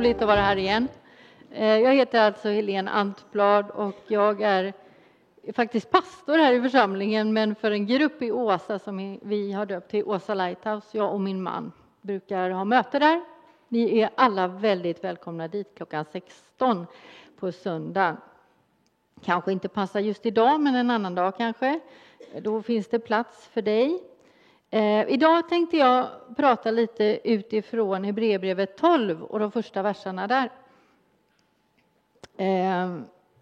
roligt 0.00 0.22
att 0.22 0.28
vara 0.28 0.40
här 0.40 0.56
igen. 0.56 0.88
Eh, 1.50 1.78
jag 1.78 1.94
heter 1.94 2.20
alltså 2.20 2.48
Helene 2.48 2.90
Antblad 2.90 3.70
och 3.70 3.96
jag 4.06 4.42
är 4.42 4.72
faktiskt 5.52 5.90
pastor 5.90 6.38
här 6.38 6.52
i 6.52 6.62
församlingen 6.62 7.32
men 7.32 7.54
för 7.54 7.70
en 7.70 7.86
grupp 7.86 8.22
i 8.22 8.32
Åsa 8.32 8.78
som 8.78 9.18
vi 9.22 9.52
har 9.52 9.66
döpt 9.66 9.90
till 9.90 10.04
Åsa 10.04 10.34
Lighthouse. 10.34 10.96
Jag 10.96 11.12
och 11.14 11.20
min 11.20 11.42
man 11.42 11.72
brukar 12.00 12.50
ha 12.50 12.64
möte 12.64 12.98
där. 12.98 13.22
Ni 13.68 13.98
är 13.98 14.10
alla 14.14 14.48
väldigt 14.48 15.04
välkomna 15.04 15.48
dit 15.48 15.74
klockan 15.76 16.04
16 16.12 16.86
på 17.38 17.52
söndag. 17.52 18.16
Kanske 19.24 19.52
inte 19.52 19.68
passar 19.68 20.00
just 20.00 20.26
idag, 20.26 20.60
men 20.60 20.74
en 20.74 20.90
annan 20.90 21.14
dag 21.14 21.36
kanske. 21.36 21.80
Då 22.42 22.62
finns 22.62 22.88
det 22.88 22.98
plats 22.98 23.46
för 23.46 23.62
dig. 23.62 24.02
Eh, 24.72 25.08
idag 25.08 25.48
tänkte 25.48 25.76
jag 25.76 26.08
prata 26.36 26.70
lite 26.70 27.20
utifrån 27.24 28.04
Hebreerbrevet 28.04 28.76
12 28.76 29.22
och 29.22 29.38
de 29.38 29.50
första 29.52 29.82
verserna 29.82 30.26
där. 30.26 30.50
Eh, 32.36 32.96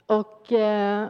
och 0.06 0.52
eh, 0.52 1.08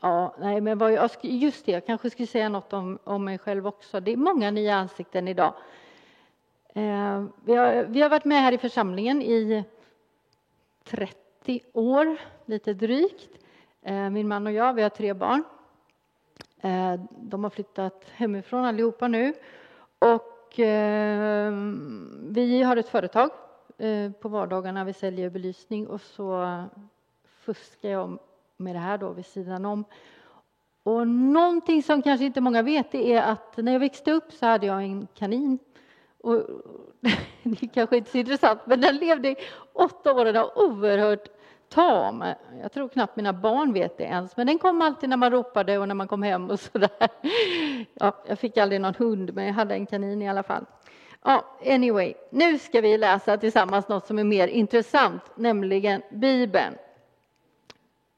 ja, 0.00 0.34
nej, 0.38 0.60
men 0.60 0.78
vad 0.78 0.92
jag, 0.92 1.10
just 1.22 1.66
det, 1.66 1.72
jag 1.72 1.86
kanske 1.86 2.10
skulle 2.10 2.26
säga 2.26 2.48
något 2.48 2.72
om, 2.72 2.98
om 3.04 3.24
mig 3.24 3.38
själv 3.38 3.66
också. 3.66 4.00
Det 4.00 4.12
är 4.12 4.16
många 4.16 4.50
nya 4.50 4.76
ansikten 4.76 5.28
idag. 5.28 5.54
Eh, 6.68 7.24
vi, 7.44 7.54
har, 7.54 7.84
vi 7.84 8.00
har 8.00 8.08
varit 8.08 8.24
med 8.24 8.42
här 8.42 8.52
i 8.52 8.58
församlingen 8.58 9.22
i 9.22 9.64
30 10.84 11.60
år, 11.72 12.16
lite 12.46 12.74
drygt. 12.74 13.30
Eh, 13.82 14.10
min 14.10 14.28
man 14.28 14.46
och 14.46 14.52
jag, 14.52 14.74
vi 14.74 14.82
har 14.82 14.90
tre 14.90 15.14
barn. 15.14 15.44
Eh, 16.64 17.00
de 17.10 17.44
har 17.44 17.50
flyttat 17.50 18.04
hemifrån 18.14 18.64
allihopa 18.64 19.08
nu. 19.08 19.34
Och 19.98 20.58
ehm, 20.58 22.26
vi 22.30 22.62
har 22.62 22.76
ett 22.76 22.88
företag 22.88 23.30
eh, 23.78 24.12
på 24.12 24.28
vardagarna. 24.28 24.84
Vi 24.84 24.92
säljer 24.92 25.30
belysning 25.30 25.86
och 25.86 26.00
så 26.00 26.64
fuskar 27.24 27.88
jag 27.88 28.18
med 28.56 28.74
det 28.74 28.78
här 28.78 28.98
då 28.98 29.10
vid 29.10 29.26
sidan 29.26 29.64
om. 29.64 29.84
Och 30.82 31.08
någonting 31.08 31.82
som 31.82 32.02
kanske 32.02 32.24
inte 32.24 32.40
många 32.40 32.62
vet 32.62 32.94
är 32.94 33.22
att 33.22 33.56
när 33.56 33.72
jag 33.72 33.80
växte 33.80 34.12
upp 34.12 34.32
så 34.32 34.46
hade 34.46 34.66
jag 34.66 34.82
en 34.82 35.06
kanin. 35.14 35.58
Och 36.20 36.42
det 37.42 37.66
kanske 37.66 37.96
inte 37.96 38.08
är 38.08 38.12
så 38.12 38.18
intressant, 38.18 38.60
men 38.66 38.80
den 38.80 38.96
levde 38.96 39.28
i 39.28 39.36
åtta 39.72 40.12
år 40.12 40.26
och 40.26 40.34
var 40.34 40.58
oerhört 40.58 41.28
tam. 41.72 42.24
Jag 42.62 42.72
tror 42.72 42.88
knappt 42.88 43.16
mina 43.16 43.32
barn 43.32 43.72
vet 43.72 43.98
det 43.98 44.04
ens, 44.04 44.36
men 44.36 44.46
den 44.46 44.58
kom 44.58 44.82
alltid 44.82 45.08
när 45.08 45.16
man 45.16 45.30
ropade 45.30 45.78
och 45.78 45.88
när 45.88 45.94
man 45.94 46.08
kom 46.08 46.22
hem 46.22 46.50
och 46.50 46.60
sådär. 46.60 47.08
Ja, 47.94 48.16
jag 48.26 48.38
fick 48.38 48.56
aldrig 48.56 48.80
någon 48.80 48.94
hund, 48.94 49.34
men 49.34 49.46
jag 49.46 49.54
hade 49.54 49.74
en 49.74 49.86
kanin 49.86 50.22
i 50.22 50.28
alla 50.28 50.42
fall. 50.42 50.66
Ja, 51.22 51.44
anyway, 51.66 52.14
nu 52.30 52.58
ska 52.58 52.80
vi 52.80 52.98
läsa 52.98 53.36
tillsammans 53.36 53.88
något 53.88 54.06
som 54.06 54.18
är 54.18 54.24
mer 54.24 54.48
intressant, 54.48 55.22
nämligen 55.34 56.02
Bibeln. 56.10 56.74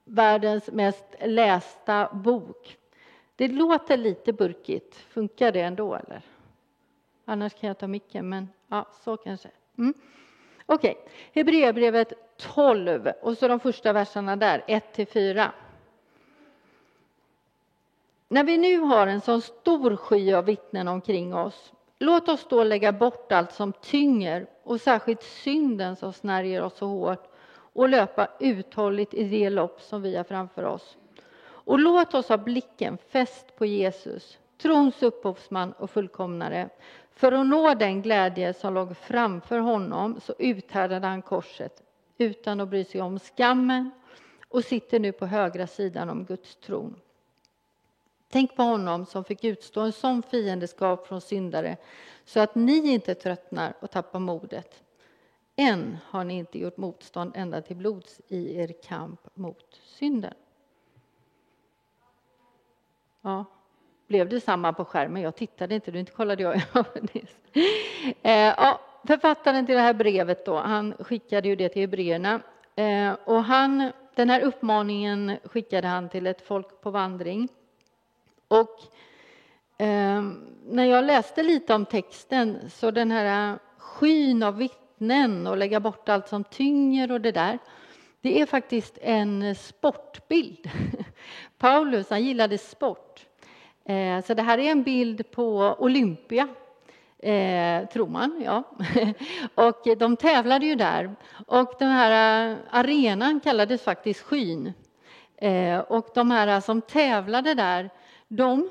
Världens 0.05 0.71
mest 0.71 1.05
lästa 1.21 2.09
bok. 2.13 2.77
Det 3.37 3.49
låter 3.49 3.97
lite 3.97 4.33
burkigt. 4.33 4.97
Funkar 4.97 5.53
det 5.53 5.61
ändå, 5.61 5.95
eller? 5.95 6.23
Annars 7.25 7.55
kan 7.55 7.69
jag 7.69 7.79
ta 7.79 7.87
micken, 7.87 8.29
men 8.29 8.49
ja, 8.69 8.87
så 9.05 9.17
kanske. 9.17 9.49
Mm. 9.79 9.95
Okej, 10.67 10.91
okay. 10.91 11.13
Hebreerbrevet 11.33 12.13
12 12.37 13.13
och 13.23 13.39
så 13.39 13.49
de 13.49 13.61
första 13.61 13.93
verserna 13.93 14.37
där, 14.37 14.65
1 14.67 15.09
4. 15.13 15.53
När 18.29 18.45
vi 18.45 18.59
nu 18.59 18.79
har 18.79 19.07
en 19.07 19.21
sån 19.21 19.43
stor 19.43 19.97
sky 19.97 20.35
av 20.35 20.45
vittnen 20.45 20.89
omkring 20.89 21.35
oss, 21.35 21.73
låt 21.99 22.29
oss 22.29 22.47
då 22.49 22.65
lägga 22.65 22.93
bort 22.93 23.33
allt 23.33 23.53
som 23.53 23.73
tynger 23.73 24.47
och 24.63 24.81
särskilt 24.81 25.23
synden 25.23 25.97
som 25.97 26.13
snärjer 26.13 26.63
oss 26.63 26.77
så 26.77 26.87
hårt 26.87 27.29
och 27.57 27.89
löpa 27.89 28.29
uthålligt 28.41 29.15
i 29.15 29.25
det 29.25 29.51
lopp 29.51 29.81
som 29.81 30.03
vi 30.03 30.17
har 30.17 30.25
framför 30.25 30.65
oss. 30.65 30.97
Och 31.45 31.79
låt 31.79 32.15
oss 32.15 32.29
ha 32.29 32.37
blicken 32.37 32.99
fäst 33.09 33.57
på 33.57 33.67
Jesus, 33.67 34.39
trons 34.63 35.03
upphovsman 35.03 35.73
och 35.73 35.91
fullkomnare. 35.91 36.69
För 37.15 37.33
att 37.33 37.47
nå 37.47 37.75
den 37.75 38.03
glädje 38.03 38.55
som 38.55 38.75
låg 38.75 38.97
framför 38.97 39.59
honom 39.59 40.21
så 40.21 40.35
uthärdade 40.39 41.07
han 41.07 41.23
korset 41.23 41.84
utan 42.19 42.61
att 42.61 42.69
bry 42.69 42.85
sig 42.85 43.01
om 43.01 43.19
skammen 43.19 43.91
och 44.49 44.65
sitter 44.65 45.01
nu 45.01 45.13
på 45.13 45.27
högra 45.27 45.67
sidan 45.67 46.11
om 46.11 46.25
Guds 46.25 46.57
tron. 46.57 47.01
Tänk 48.29 48.57
på 48.57 48.63
honom 48.63 49.07
som 49.07 49.25
fick 49.25 49.45
utstå 49.45 49.81
en 49.81 49.93
sån 49.93 50.23
fiendeskap 50.23 51.07
från 51.07 51.21
syndare 51.21 51.77
så 52.25 52.41
att 52.41 52.55
ni 52.55 52.93
inte 52.93 53.15
tröttnar 53.15 53.75
och 53.81 53.91
tappar 53.91 54.19
modet. 54.19 54.83
Än 55.57 55.99
har 56.07 56.25
ni 56.25 56.35
inte 56.35 56.59
gjort 56.59 56.77
motstånd 56.77 57.33
ända 57.35 57.63
till 57.63 57.77
blods 57.77 58.21
i 58.29 58.57
er 58.57 58.75
kamp 58.83 59.21
mot 59.35 59.81
synden. 59.83 60.35
Ja, 63.23 63.45
blev 64.07 64.29
det 64.29 64.41
samma 64.41 64.73
på 64.73 64.85
skärmen? 64.85 65.23
Jag 65.23 65.37
tittade 65.37 65.75
inte, 65.75 65.91
du 65.91 65.99
inte 65.99 66.13
kollade 66.13 66.43
jag. 66.43 66.63
Eh, 68.23 68.55
ja, 68.57 68.81
författaren 69.07 69.67
till 69.67 69.75
det 69.75 69.81
här 69.81 69.95
brevet 69.95 70.45
då, 70.45 70.57
han 70.57 70.95
skickade 70.99 71.49
ju 71.49 71.57
det 71.57 71.69
till 71.69 71.83
hebreerna. 71.83 72.41
Eh, 72.77 73.13
och 73.25 73.45
han, 73.45 73.93
den 74.15 74.31
här 74.31 74.41
uppmaningen 74.41 75.37
skickade 75.45 75.89
han 75.89 76.09
till 76.09 76.27
ett 76.27 76.47
folk 76.47 76.81
på 76.81 76.91
vandring. 76.91 77.49
Och 78.49 78.81
eh, 79.79 80.23
när 80.67 80.85
jag 80.85 81.05
läste 81.05 81.43
lite 81.43 81.75
om 81.75 81.85
texten 81.85 82.71
så 82.71 82.91
den 82.91 83.11
här 83.11 83.59
skyn 83.79 84.43
av 84.43 84.57
vittnen 84.57 85.47
och 85.47 85.57
lägga 85.57 85.81
bort 85.81 86.09
allt 86.09 86.29
som 86.29 86.45
tynger 86.45 87.13
och 87.13 87.21
det 87.21 87.33
där. 87.33 87.59
Det 88.21 88.41
är 88.41 88.47
faktiskt 88.47 88.99
en 89.03 89.55
sportbild. 89.55 90.71
Paulus 91.59 92.11
han 92.11 92.25
gillade 92.25 92.59
sport. 92.59 93.27
Eh, 93.85 94.25
så 94.25 94.35
det 94.35 94.43
här 94.43 94.59
är 94.59 94.71
en 94.71 94.83
bild 94.83 95.31
på 95.31 95.77
Olympia 95.79 96.49
Eh, 97.25 97.89
tror 97.89 98.07
man, 98.07 98.43
ja. 98.45 98.63
och 99.55 99.99
de 99.99 100.17
tävlade 100.17 100.67
ju 100.67 100.75
där. 100.75 101.17
Och 101.47 101.75
den 101.79 101.91
här 101.91 102.51
eh, 102.51 102.57
arenan 102.71 103.41
kallades 103.41 103.83
faktiskt 103.83 104.21
Skyn. 104.21 104.73
Eh, 105.37 105.79
och 105.79 106.09
de 106.15 106.31
här 106.31 106.49
eh, 106.49 106.61
som 106.61 106.81
tävlade 106.81 107.55
där, 107.55 107.91
de 108.29 108.71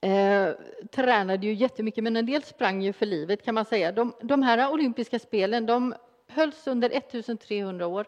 eh, 0.00 0.48
tränade 0.92 1.46
ju 1.46 1.54
jättemycket, 1.54 2.04
men 2.04 2.16
en 2.16 2.26
del 2.26 2.42
sprang 2.42 2.82
ju 2.82 2.92
för 2.92 3.06
livet 3.06 3.44
kan 3.44 3.54
man 3.54 3.64
säga. 3.64 3.92
De, 3.92 4.14
de 4.22 4.42
här 4.42 4.58
eh, 4.58 4.72
olympiska 4.72 5.18
spelen, 5.18 5.66
de 5.66 5.94
hölls 6.28 6.66
under 6.66 6.90
1300 6.90 7.86
år. 7.86 8.06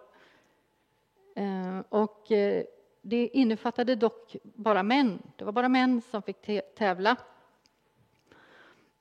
Eh, 1.37 1.81
och 1.89 2.33
eh, 2.33 2.65
det 3.03 3.29
innefattade 3.29 3.95
dock 3.95 4.37
bara 4.43 4.83
män. 4.83 5.23
Det 5.37 5.45
var 5.45 5.53
bara 5.53 5.69
män 5.69 6.03
som 6.11 6.23
fick 6.23 6.37
tävla. 6.79 7.17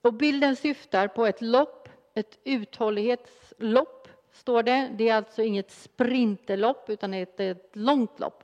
Och 0.06 0.14
bilden 0.14 0.56
syftar 0.56 1.08
på 1.08 1.26
ett 1.26 1.42
lopp, 1.42 1.90
ett 2.14 2.40
uthållighetslopp, 2.44 4.08
står 4.32 4.64
det. 4.64 4.92
Det 4.98 5.10
är 5.10 5.16
alltså 5.16 5.44
inget 5.44 5.72
sprinterlopp, 5.72 6.90
utan 6.90 7.14
ett, 7.14 7.40
ett 7.40 7.70
långt 7.74 8.20
lopp. 8.20 8.44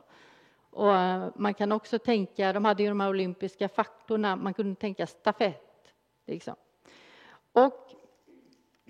Och 0.69 0.95
eh, 0.95 1.27
man 1.35 1.53
kan 1.53 1.71
också 1.71 1.99
tänka, 1.99 2.53
de 2.53 2.65
hade 2.65 2.83
ju 2.83 2.89
de 2.89 2.99
här 2.99 3.09
olympiska 3.09 3.69
faktorna, 3.69 4.35
man 4.35 4.53
kunde 4.53 4.75
tänka 4.75 5.07
stafett. 5.07 5.93
Liksom. 6.27 6.55
Och 7.51 7.91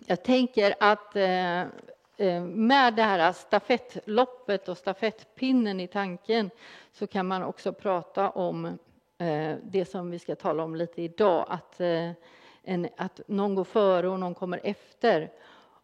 jag 0.05 0.23
tänker 0.23 0.75
att 0.79 1.15
eh, 1.15 1.61
eh, 2.17 2.43
med 2.43 2.93
det 2.93 3.03
här 3.03 3.31
stafettloppet 3.33 4.69
och 4.69 4.77
stafettpinnen 4.77 5.79
i 5.79 5.87
tanken 5.87 6.49
så 6.91 7.07
kan 7.07 7.27
man 7.27 7.43
också 7.43 7.73
prata 7.73 8.29
om 8.29 8.77
det 9.63 9.89
som 9.89 10.11
vi 10.11 10.19
ska 10.19 10.35
tala 10.35 10.63
om 10.63 10.75
lite 10.75 11.01
idag, 11.01 11.45
att 11.49 11.81
en, 12.63 12.87
att 12.97 13.21
någon 13.27 13.55
går 13.55 13.63
före 13.63 14.09
och 14.09 14.19
någon 14.19 14.35
kommer 14.35 14.59
efter. 14.63 15.31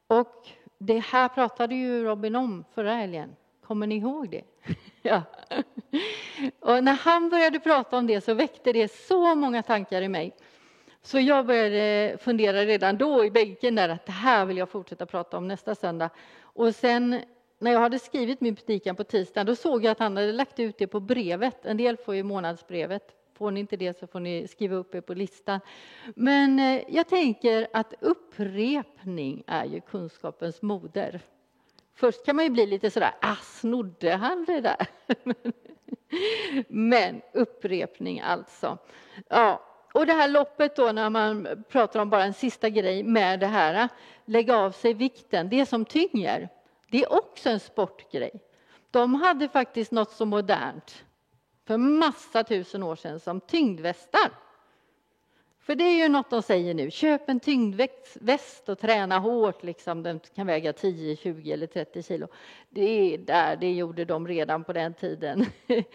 Och 0.07 0.47
det 0.77 0.99
här 0.99 1.27
pratade 1.27 1.75
ju 1.75 2.03
Robin 2.03 2.35
om 2.35 2.65
förra 2.73 2.93
helgen. 2.93 3.35
Kommer 3.65 3.87
ni 3.87 3.95
ihåg 3.95 4.29
det? 4.29 4.43
ja. 5.01 5.21
Och 6.59 6.83
när 6.83 6.93
han 6.93 7.29
började 7.29 7.59
prata 7.59 7.97
om 7.97 8.07
det 8.07 8.21
så 8.21 8.33
väckte 8.33 8.73
det 8.73 8.91
så 8.91 9.35
många 9.35 9.63
tankar 9.63 10.01
i 10.01 10.07
mig. 10.07 10.35
Så 11.01 11.19
jag 11.19 11.45
började 11.45 12.17
fundera 12.17 12.65
redan 12.65 12.97
då 12.97 13.25
i 13.25 13.31
bänken 13.31 13.75
där 13.75 13.89
att 13.89 14.05
det 14.05 14.11
här 14.11 14.45
vill 14.45 14.57
jag 14.57 14.69
fortsätta 14.69 15.05
prata 15.05 15.37
om 15.37 15.47
nästa 15.47 15.75
söndag. 15.75 16.09
Och 16.41 16.75
sen 16.75 17.21
när 17.59 17.71
jag 17.71 17.79
hade 17.79 17.99
skrivit 17.99 18.41
min 18.41 18.55
predikan 18.55 18.95
på 18.95 19.03
tisdagen 19.03 19.45
då 19.45 19.55
såg 19.55 19.85
jag 19.85 19.91
att 19.91 19.99
han 19.99 20.17
hade 20.17 20.31
lagt 20.31 20.59
ut 20.59 20.77
det 20.77 20.87
på 20.87 20.99
brevet. 20.99 21.65
En 21.65 21.77
del 21.77 21.97
får 21.97 22.15
ju 22.15 22.23
månadsbrevet 22.23 23.16
Får 23.37 23.51
ni 23.51 23.59
inte 23.59 23.77
det 23.77 23.99
så 23.99 24.07
får 24.07 24.19
ni 24.19 24.47
skriva 24.47 24.75
upp 24.75 24.95
er 24.95 25.01
på 25.01 25.13
listan. 25.13 25.59
Men 26.15 26.59
eh, 26.59 26.83
jag 26.87 27.07
tänker 27.07 27.67
att 27.73 27.93
upprepning 27.99 29.43
är 29.47 29.65
ju 29.65 29.81
kunskapens 29.81 30.61
moder. 30.61 31.21
Först 31.93 32.25
kan 32.25 32.35
man 32.35 32.45
ju 32.45 32.51
bli 32.51 32.65
lite 32.65 32.91
sådär, 32.91 33.11
ah, 33.21 33.35
snodde 33.35 34.15
han 34.15 34.45
det 34.45 34.61
där? 34.61 34.87
Men 36.67 37.21
upprepning 37.33 38.19
alltså. 38.19 38.77
Ja, 39.29 39.61
och 39.93 40.05
det 40.05 40.13
här 40.13 40.27
loppet 40.27 40.75
då 40.75 40.91
när 40.91 41.09
man 41.09 41.47
pratar 41.69 41.99
om 41.99 42.09
bara 42.09 42.23
en 42.23 42.33
sista 42.33 42.69
grej 42.69 43.03
med 43.03 43.39
det 43.39 43.47
här, 43.47 43.83
eh, 43.83 43.87
lägga 44.25 44.57
av 44.57 44.71
sig 44.71 44.93
vikten, 44.93 45.49
det 45.49 45.65
som 45.65 45.85
tynger, 45.85 46.49
det 46.89 47.03
är 47.03 47.13
också 47.13 47.49
en 47.49 47.59
sportgrej. 47.59 48.31
De 48.91 49.13
hade 49.13 49.49
faktiskt 49.49 49.91
något 49.91 50.11
så 50.11 50.25
modernt 50.25 51.03
för 51.67 51.77
massa 51.77 52.43
tusen 52.43 52.83
år 52.83 52.95
sedan 52.95 53.19
som 53.19 53.41
tyngdvästar. 53.41 54.31
För 55.59 55.75
det 55.75 55.83
är 55.83 56.03
ju 56.03 56.09
något 56.09 56.29
de 56.29 56.41
säger 56.41 56.73
nu, 56.73 56.91
köp 56.91 57.29
en 57.29 57.39
tyngdväst 57.39 58.69
och 58.69 58.79
träna 58.79 59.19
hårt, 59.19 59.63
liksom. 59.63 60.03
den 60.03 60.19
kan 60.35 60.47
väga 60.47 60.73
10, 60.73 61.15
20 61.15 61.51
eller 61.51 61.67
30 61.67 62.03
kilo. 62.03 62.27
Det 62.69 63.13
är 63.13 63.17
där, 63.17 63.55
det 63.55 63.73
gjorde 63.73 64.05
de 64.05 64.27
redan 64.27 64.63
på 64.63 64.73
den 64.73 64.93
tiden. 64.93 65.45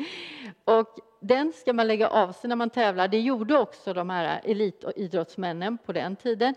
och 0.64 0.98
den 1.20 1.52
ska 1.52 1.72
man 1.72 1.86
lägga 1.86 2.08
av 2.08 2.32
sig 2.32 2.48
när 2.48 2.56
man 2.56 2.70
tävlar. 2.70 3.08
Det 3.08 3.20
gjorde 3.20 3.58
också 3.58 3.92
de 3.92 4.10
här 4.10 4.40
elitidrottsmännen 4.44 5.78
på 5.78 5.92
den 5.92 6.16
tiden. 6.16 6.54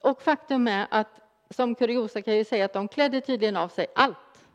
Och 0.00 0.22
faktum 0.22 0.68
är 0.68 0.86
att 0.90 1.20
som 1.50 1.74
kuriosa 1.74 2.22
kan 2.22 2.36
jag 2.36 2.46
säga 2.46 2.64
att 2.64 2.72
de 2.72 2.88
klädde 2.88 3.20
tydligen 3.20 3.56
av 3.56 3.68
sig 3.68 3.86
allt. 3.94 4.46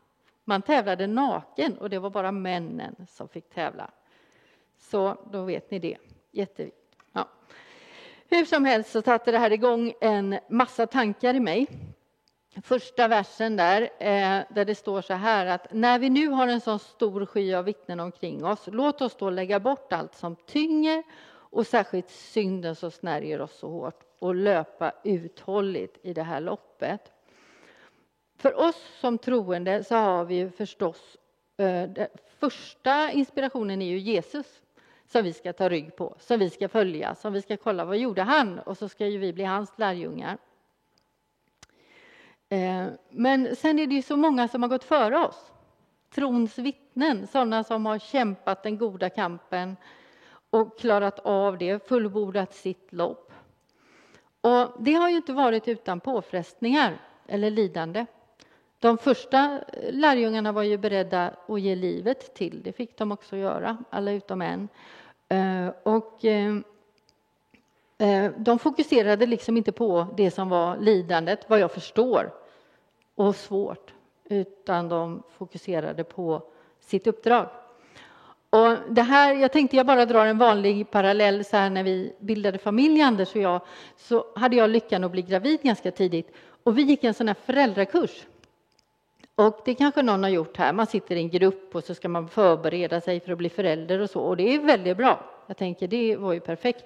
Man 0.45 0.61
tävlade 0.61 1.07
naken 1.07 1.77
och 1.77 1.89
det 1.89 1.99
var 1.99 2.09
bara 2.09 2.31
männen 2.31 2.95
som 3.09 3.29
fick 3.29 3.49
tävla. 3.49 3.91
Så 4.83 5.17
då 5.31 5.43
vet 5.43 5.71
ni 5.71 5.79
det. 5.79 5.97
Jätteviktigt. 6.31 6.97
Ja. 7.13 7.29
Hur 8.29 8.45
som 8.45 8.65
helst 8.65 8.91
så 8.91 9.01
satte 9.01 9.31
det 9.31 9.37
här 9.37 9.51
igång 9.51 9.93
en 10.01 10.39
massa 10.49 10.87
tankar 10.87 11.33
i 11.33 11.39
mig. 11.39 11.67
Första 12.63 13.07
versen 13.07 13.55
där, 13.55 13.81
eh, 13.81 14.43
där 14.49 14.65
det 14.65 14.75
står 14.75 15.01
så 15.01 15.13
här 15.13 15.45
att 15.45 15.73
när 15.73 15.99
vi 15.99 16.09
nu 16.09 16.27
har 16.27 16.47
en 16.47 16.61
så 16.61 16.79
stor 16.79 17.25
sky 17.25 17.53
av 17.53 17.65
vittnen 17.65 17.99
omkring 17.99 18.45
oss, 18.45 18.69
låt 18.71 19.01
oss 19.01 19.15
då 19.15 19.29
lägga 19.29 19.59
bort 19.59 19.93
allt 19.93 20.15
som 20.15 20.35
tynger 20.35 21.03
och 21.29 21.67
särskilt 21.67 22.09
synden 22.09 22.75
som 22.75 22.91
snärjer 22.91 23.41
oss 23.41 23.57
så 23.57 23.69
hårt 23.69 24.03
och 24.19 24.35
löpa 24.35 24.93
uthålligt 25.03 25.97
i 26.03 26.13
det 26.13 26.23
här 26.23 26.41
loppet. 26.41 27.11
För 28.37 28.59
oss 28.59 28.81
som 28.99 29.17
troende 29.17 29.83
så 29.83 29.95
har 29.95 30.25
vi 30.25 30.35
ju 30.35 30.49
förstås, 30.49 31.17
eh, 31.57 31.89
första 32.39 33.11
inspirationen 33.11 33.81
är 33.81 33.85
ju 33.85 33.97
Jesus 33.97 34.62
som 35.13 35.23
vi 35.23 35.33
ska 35.33 35.53
ta 35.53 35.69
rygg 35.69 35.95
på, 35.95 36.15
som 36.19 36.39
vi 36.39 36.49
ska 36.49 36.69
följa, 36.69 37.15
som 37.15 37.33
vi 37.33 37.41
ska 37.41 37.57
kolla 37.57 37.85
vad 37.85 37.97
gjorde 37.97 38.21
han 38.21 38.59
och 38.59 38.77
så 38.77 38.89
ska 38.89 39.07
ju 39.07 39.17
vi 39.17 39.33
bli 39.33 39.43
hans 39.43 39.71
lärjungar. 39.77 40.37
Eh, 42.49 42.87
men 43.09 43.55
sen 43.55 43.79
är 43.79 43.87
det 43.87 43.95
ju 43.95 44.01
så 44.01 44.17
många 44.17 44.47
som 44.47 44.61
har 44.61 44.69
gått 44.69 44.83
före 44.83 45.19
oss. 45.19 45.51
Trons 46.15 46.57
vittnen, 46.57 47.27
sådana 47.27 47.63
som 47.63 47.85
har 47.85 47.99
kämpat 47.99 48.63
den 48.63 48.77
goda 48.77 49.09
kampen 49.09 49.77
och 50.49 50.79
klarat 50.79 51.19
av 51.19 51.57
det, 51.57 51.87
fullbordat 51.87 52.53
sitt 52.53 52.93
lopp. 52.93 53.33
Och 54.41 54.67
det 54.79 54.93
har 54.93 55.09
ju 55.09 55.15
inte 55.15 55.33
varit 55.33 55.67
utan 55.67 55.99
påfrestningar 55.99 56.97
eller 57.27 57.51
lidande. 57.51 58.05
De 58.79 58.97
första 58.97 59.61
eh, 59.73 59.93
lärjungarna 59.93 60.51
var 60.51 60.63
ju 60.63 60.77
beredda 60.77 61.33
att 61.47 61.61
ge 61.61 61.75
livet 61.75 62.35
till. 62.35 62.63
Det 62.63 62.73
fick 62.73 62.97
de 62.97 63.11
också 63.11 63.37
göra, 63.37 63.77
alla 63.89 64.11
utom 64.11 64.41
en. 64.41 64.69
Eh, 65.33 65.73
och 65.83 66.25
eh, 66.25 66.55
eh, 67.97 68.31
de 68.37 68.59
fokuserade 68.59 69.25
liksom 69.25 69.57
inte 69.57 69.71
på 69.71 70.07
det 70.17 70.31
som 70.31 70.49
var 70.49 70.77
lidandet, 70.77 71.49
vad 71.49 71.59
jag 71.59 71.71
förstår, 71.71 72.33
och 73.15 73.35
svårt, 73.35 73.93
utan 74.29 74.89
de 74.89 75.23
fokuserade 75.37 76.03
på 76.03 76.41
sitt 76.79 77.07
uppdrag. 77.07 77.49
Och 78.49 78.77
det 78.89 79.01
här, 79.01 79.33
jag 79.33 79.51
tänkte 79.51 79.77
jag 79.77 79.85
bara 79.85 80.05
drar 80.05 80.25
en 80.25 80.37
vanlig 80.37 80.91
parallell. 80.91 81.45
Så 81.45 81.57
här, 81.57 81.69
när 81.69 81.83
vi 81.83 82.15
bildade 82.19 82.57
familj, 82.57 83.01
Anders 83.01 83.35
och 83.35 83.41
jag, 83.41 83.61
så 83.97 84.25
hade 84.35 84.55
jag 84.55 84.69
lyckan 84.69 85.03
att 85.03 85.11
bli 85.11 85.21
gravid 85.21 85.61
ganska 85.61 85.91
tidigt. 85.91 86.31
Och 86.63 86.77
vi 86.77 86.81
gick 86.81 87.03
en 87.03 87.13
sån 87.13 87.27
här 87.27 87.35
föräldrakurs. 87.45 88.25
Och 89.35 89.59
det 89.65 89.75
kanske 89.75 90.01
någon 90.01 90.23
har 90.23 90.29
gjort 90.29 90.57
här. 90.57 90.73
Man 90.73 90.87
sitter 90.87 91.15
i 91.15 91.19
en 91.19 91.29
grupp 91.29 91.75
och 91.75 91.83
så 91.83 91.95
ska 91.95 92.09
man 92.09 92.29
förbereda 92.29 93.01
sig 93.01 93.19
för 93.19 93.31
att 93.31 93.37
bli 93.37 93.49
förälder 93.49 93.99
och 93.99 94.09
så. 94.09 94.21
Och 94.21 94.37
det 94.37 94.55
är 94.55 94.59
väldigt 94.59 94.97
bra. 94.97 95.23
Jag 95.47 95.57
tänker 95.57 95.87
det 95.87 96.15
var 96.15 96.33
ju 96.33 96.39
perfekt. 96.39 96.85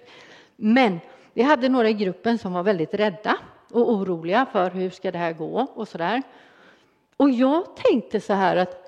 Men 0.55 0.99
vi 1.33 1.41
hade 1.41 1.69
några 1.69 1.89
i 1.89 1.93
gruppen 1.93 2.37
som 2.37 2.53
var 2.53 2.63
väldigt 2.63 2.93
rädda 2.93 3.37
och 3.71 3.91
oroliga 3.91 4.45
för 4.51 4.69
hur 4.69 4.89
ska 4.89 5.11
det 5.11 5.17
här 5.17 5.33
gå 5.33 5.67
och 5.73 5.87
så 5.87 5.97
där. 5.97 6.23
Och 7.17 7.29
jag 7.29 7.75
tänkte 7.75 8.21
så 8.21 8.33
här 8.33 8.55
att 8.55 8.87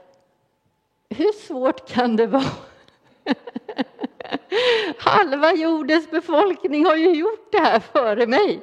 hur 1.09 1.31
svårt 1.31 1.89
kan 1.89 2.15
det 2.15 2.27
vara? 2.27 2.43
Halva 4.97 5.53
jordens 5.53 6.11
befolkning 6.11 6.85
har 6.85 6.95
ju 6.95 7.15
gjort 7.15 7.51
det 7.51 7.59
här 7.59 7.79
före 7.79 8.27
mig. 8.27 8.61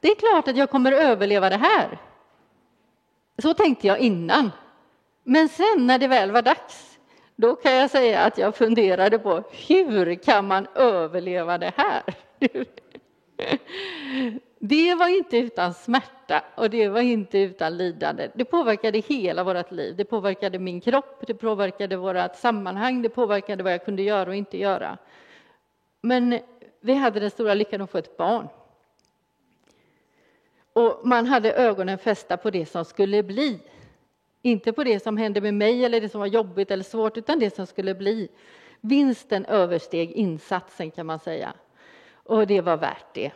Det 0.00 0.08
är 0.08 0.14
klart 0.14 0.48
att 0.48 0.56
jag 0.56 0.70
kommer 0.70 0.92
överleva 0.92 1.50
det 1.50 1.56
här. 1.56 1.98
Så 3.42 3.54
tänkte 3.54 3.86
jag 3.86 3.98
innan. 3.98 4.50
Men 5.24 5.48
sen 5.48 5.86
när 5.86 5.98
det 5.98 6.08
väl 6.08 6.30
var 6.30 6.42
dags, 6.42 6.98
då 7.36 7.56
kan 7.56 7.72
jag 7.72 7.90
säga 7.90 8.20
att 8.20 8.38
jag 8.38 8.56
funderade 8.56 9.18
på 9.18 9.42
hur 9.68 10.14
kan 10.14 10.46
man 10.46 10.66
överleva 10.74 11.58
det 11.58 11.72
här? 11.76 12.02
Det 14.62 14.94
var 14.94 15.08
inte 15.08 15.38
utan 15.38 15.74
smärta 15.74 16.44
och 16.54 16.70
det 16.70 16.88
var 16.88 17.00
inte 17.00 17.38
utan 17.38 17.76
lidande. 17.76 18.30
Det 18.34 18.44
påverkade 18.44 18.98
hela 18.98 19.44
vårt 19.44 19.70
liv. 19.70 19.96
Det 19.96 20.04
påverkade 20.04 20.58
min 20.58 20.80
kropp, 20.80 21.24
det 21.26 21.34
påverkade 21.34 21.96
vårt 21.96 22.36
sammanhang, 22.36 23.02
det 23.02 23.08
påverkade 23.08 23.62
vad 23.62 23.72
jag 23.72 23.84
kunde 23.84 24.02
göra 24.02 24.28
och 24.28 24.36
inte 24.36 24.58
göra. 24.58 24.98
Men 26.02 26.38
vi 26.80 26.94
hade 26.94 27.20
den 27.20 27.30
stora 27.30 27.54
lyckan 27.54 27.80
att 27.80 27.90
få 27.90 27.98
ett 27.98 28.16
barn. 28.16 28.48
Och 30.72 31.00
man 31.04 31.26
hade 31.26 31.52
ögonen 31.52 31.98
fästa 31.98 32.36
på 32.36 32.50
det 32.50 32.66
som 32.66 32.84
skulle 32.84 33.22
bli. 33.22 33.60
Inte 34.42 34.72
på 34.72 34.84
det 34.84 35.02
som 35.02 35.16
hände 35.16 35.40
med 35.40 35.54
mig 35.54 35.84
eller 35.84 36.00
det 36.00 36.08
som 36.08 36.20
var 36.20 36.26
jobbigt 36.26 36.70
eller 36.70 36.84
svårt, 36.84 37.16
utan 37.16 37.38
det 37.38 37.54
som 37.54 37.66
skulle 37.66 37.94
bli. 37.94 38.28
Vinsten 38.80 39.44
översteg 39.44 40.12
insatsen 40.12 40.90
kan 40.90 41.06
man 41.06 41.18
säga. 41.18 41.52
Och 42.12 42.46
det 42.46 42.60
var 42.60 42.76
värt 42.76 43.14
det. 43.14 43.32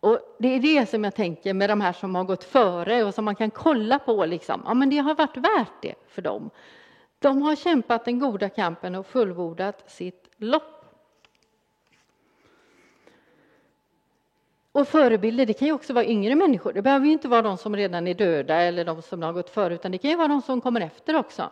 Och 0.00 0.18
det 0.38 0.48
är 0.48 0.60
det 0.60 0.90
som 0.90 1.04
jag 1.04 1.14
tänker 1.14 1.54
med 1.54 1.70
de 1.70 1.80
här 1.80 1.92
som 1.92 2.14
har 2.14 2.24
gått 2.24 2.44
före 2.44 3.04
och 3.04 3.14
som 3.14 3.24
man 3.24 3.34
kan 3.34 3.50
kolla 3.50 3.98
på. 3.98 4.24
Liksom. 4.24 4.62
Ja, 4.64 4.74
men 4.74 4.90
det 4.90 4.98
har 4.98 5.14
varit 5.14 5.36
värt 5.36 5.82
det 5.82 5.94
för 6.08 6.22
dem. 6.22 6.50
De 7.18 7.42
har 7.42 7.56
kämpat 7.56 8.04
den 8.04 8.18
goda 8.18 8.48
kampen 8.48 8.94
och 8.94 9.06
fullbordat 9.06 9.90
sitt 9.90 10.30
lopp. 10.36 10.83
Och 14.74 14.88
förebilder, 14.88 15.46
det 15.46 15.52
kan 15.52 15.68
ju 15.68 15.74
också 15.74 15.92
vara 15.92 16.04
yngre 16.04 16.34
människor. 16.34 16.72
Det 16.72 16.82
behöver 16.82 17.06
ju 17.06 17.12
inte 17.12 17.28
vara 17.28 17.42
de 17.42 17.58
som 17.58 17.76
redan 17.76 18.06
är 18.06 18.14
döda 18.14 18.54
eller 18.54 18.84
de 18.84 19.02
som 19.02 19.22
har 19.22 19.32
gått 19.32 19.50
före, 19.50 19.74
utan 19.74 19.92
det 19.92 19.98
kan 19.98 20.10
ju 20.10 20.16
vara 20.16 20.28
de 20.28 20.42
som 20.42 20.60
kommer 20.60 20.80
efter 20.80 21.16
också. 21.16 21.50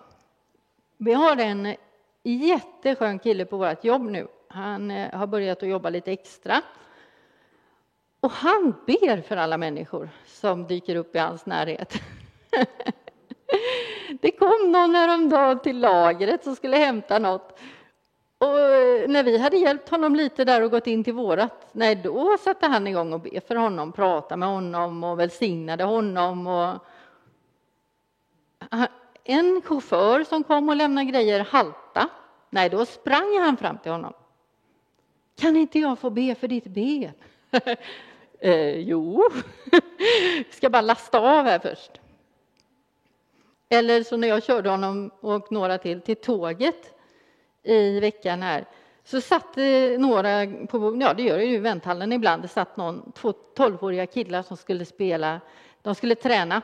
Vi 0.96 1.12
har 1.12 1.36
en 1.36 1.74
jätteskön 2.22 3.18
kille 3.18 3.44
på 3.44 3.56
vårt 3.56 3.84
jobb 3.84 4.02
nu. 4.02 4.28
Han 4.48 4.90
eh, 4.90 5.10
har 5.12 5.26
börjat 5.26 5.62
att 5.62 5.68
jobba 5.68 5.90
lite 5.90 6.12
extra. 6.12 6.62
Och 8.20 8.30
han 8.30 8.74
ber 8.86 9.20
för 9.20 9.36
alla 9.36 9.58
människor 9.58 10.08
som 10.26 10.66
dyker 10.66 10.96
upp 10.96 11.16
i 11.16 11.18
hans 11.18 11.46
närhet. 11.46 11.94
Det 14.20 14.30
kom 14.30 14.72
någon 14.72 14.94
häromdagen 14.94 15.58
till 15.58 15.80
lagret 15.80 16.44
som 16.44 16.56
skulle 16.56 16.76
hämta 16.76 17.18
något 17.18 17.58
och 18.42 18.61
eh, 18.61 19.08
när 19.08 19.22
vi 19.22 19.38
hade 19.38 19.56
hjälpt 19.56 19.88
honom 19.88 20.14
lite 20.14 20.44
där 20.44 20.62
och 20.62 20.70
gått 20.70 20.87
in 20.87 21.04
till 21.04 21.14
vårat, 21.14 21.66
nej 21.72 21.94
då 21.94 22.37
satte 22.40 22.66
han 22.66 22.87
igång 22.87 23.12
och 23.12 23.20
be 23.20 23.40
för 23.40 23.56
honom, 23.56 23.92
pratade 23.92 24.37
med 24.37 24.49
honom 24.49 25.04
och 25.04 25.20
välsignade 25.20 25.84
honom. 25.84 26.46
Och 26.46 26.78
ah, 28.68 28.87
en 29.25 29.62
chaufför 29.64 30.25
som 30.25 30.44
kom 30.44 30.68
och 30.68 30.76
lämnade 30.76 31.11
grejer 31.11 31.40
halta, 31.40 32.08
nej 32.50 32.70
då 32.70 32.87
sprang 32.87 33.38
han 33.40 33.56
fram 33.56 33.78
till 33.78 33.92
honom. 33.92 34.12
Kan 35.37 35.56
inte 35.56 35.78
jag 35.78 35.99
få 35.99 36.11
be 36.11 36.34
för 36.34 36.49
ditt 36.49 36.66
ben? 36.66 37.12
eh, 38.40 38.78
jo, 38.78 39.22
ska 40.50 40.70
bara 40.70 40.82
lasta 40.82 41.18
av 41.18 41.44
här 41.44 41.58
först. 41.58 42.00
Eller 43.68 44.02
så 44.02 44.16
när 44.16 44.28
jag 44.28 44.42
körde 44.42 44.70
honom 44.70 45.11
och 45.20 45.52
några 45.52 45.78
till 45.78 46.00
till 46.00 46.16
tåget 46.16 46.91
i 47.62 48.00
veckan 48.00 48.42
här 48.42 48.64
så 49.04 49.21
satt 49.21 49.57
några 49.99 50.47
på, 50.66 50.97
ja 51.00 51.14
det 51.14 51.23
gör 51.23 51.38
det 51.38 51.45
ju 51.45 51.54
i 51.54 51.59
vänthallen 51.59 52.12
ibland, 52.12 52.42
det 52.42 52.49
satt 52.49 52.76
någon, 52.76 53.12
två 53.12 53.33
tolvåriga 53.33 54.07
killar 54.07 54.42
som 54.42 54.57
skulle 54.57 54.85
spela, 54.85 55.40
de 55.83 55.95
skulle 55.95 56.14
träna 56.14 56.62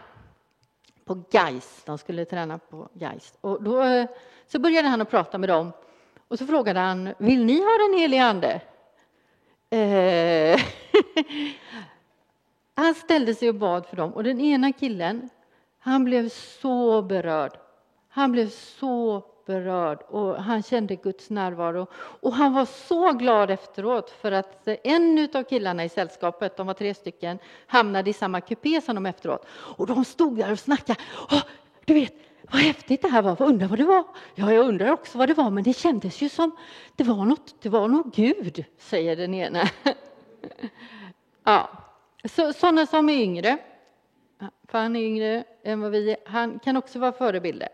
på 1.04 1.22
Geis, 1.30 1.82
de 1.84 1.98
skulle 1.98 2.24
träna 2.24 2.58
på 2.58 2.88
Geis. 2.92 3.34
Och 3.40 3.62
då 3.62 3.82
eh, 3.82 4.06
så 4.46 4.58
började 4.58 4.88
han 4.88 5.00
att 5.00 5.10
prata 5.10 5.38
med 5.38 5.48
dem 5.48 5.72
och 6.28 6.38
så 6.38 6.46
frågade 6.46 6.80
han, 6.80 7.14
vill 7.18 7.44
ni 7.44 7.60
ha 7.60 7.88
den 7.88 7.98
helige 7.98 8.24
Ande? 8.24 8.60
Eh, 9.70 10.60
han 12.74 12.94
ställde 12.94 13.34
sig 13.34 13.48
och 13.48 13.54
bad 13.54 13.86
för 13.86 13.96
dem 13.96 14.12
och 14.12 14.24
den 14.24 14.40
ena 14.40 14.72
killen, 14.72 15.28
han 15.78 16.04
blev 16.04 16.28
så 16.28 17.02
berörd. 17.02 17.58
Han 18.08 18.32
blev 18.32 18.48
så 18.48 19.24
berörd 19.48 20.02
och 20.08 20.42
han 20.42 20.62
kände 20.62 20.96
Guds 20.96 21.30
närvaro. 21.30 21.86
Och 21.94 22.32
han 22.32 22.52
var 22.52 22.64
så 22.64 23.12
glad 23.12 23.50
efteråt 23.50 24.10
för 24.10 24.32
att 24.32 24.68
en 24.84 25.28
av 25.34 25.42
killarna 25.42 25.84
i 25.84 25.88
sällskapet, 25.88 26.56
de 26.56 26.66
var 26.66 26.74
tre 26.74 26.94
stycken, 26.94 27.38
hamnade 27.66 28.10
i 28.10 28.12
samma 28.12 28.40
kupé 28.40 28.80
som 28.80 28.94
de 28.94 29.06
efteråt. 29.06 29.46
Och 29.50 29.86
de 29.86 30.04
stod 30.04 30.36
där 30.36 30.52
och 30.52 30.58
snackade. 30.58 31.00
Oh, 31.30 31.42
du 31.84 31.94
vet, 31.94 32.14
vad 32.50 32.60
häftigt 32.60 33.02
det 33.02 33.08
här 33.08 33.22
var, 33.22 33.42
undrar 33.42 33.68
vad 33.68 33.78
det 33.78 33.84
var. 33.84 34.04
Ja, 34.34 34.52
jag 34.52 34.66
undrar 34.66 34.92
också 34.92 35.18
vad 35.18 35.28
det 35.28 35.34
var, 35.34 35.50
men 35.50 35.64
det 35.64 35.72
kändes 35.72 36.22
ju 36.22 36.28
som 36.28 36.56
det 36.96 37.04
var 37.04 37.24
något, 37.24 37.62
det 37.62 37.68
var 37.68 37.88
nog 37.88 38.12
Gud, 38.12 38.64
säger 38.78 39.16
den 39.16 39.34
ena. 39.34 39.62
ja, 41.44 41.70
så, 42.24 42.52
sådana 42.52 42.86
som 42.86 43.08
är 43.08 43.14
yngre, 43.14 43.58
för 44.68 44.78
han 44.78 44.96
är 44.96 45.00
yngre 45.00 45.44
än 45.62 45.80
vad 45.80 45.90
vi 45.90 46.10
är, 46.10 46.16
han 46.24 46.58
kan 46.58 46.76
också 46.76 46.98
vara 46.98 47.12
förebilder. 47.12 47.68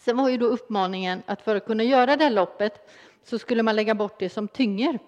Sen 0.00 0.16
var 0.16 0.28
ju 0.28 0.36
då 0.36 0.46
uppmaningen 0.46 1.22
att 1.26 1.42
för 1.42 1.56
att 1.56 1.66
kunna 1.66 1.82
göra 1.82 2.16
det 2.16 2.24
här 2.24 2.30
loppet 2.30 2.90
så 3.24 3.38
skulle 3.38 3.62
man 3.62 3.76
lägga 3.76 3.94
bort 3.94 4.18
det 4.18 4.28
som 4.28 4.48
tynger. 4.48 4.98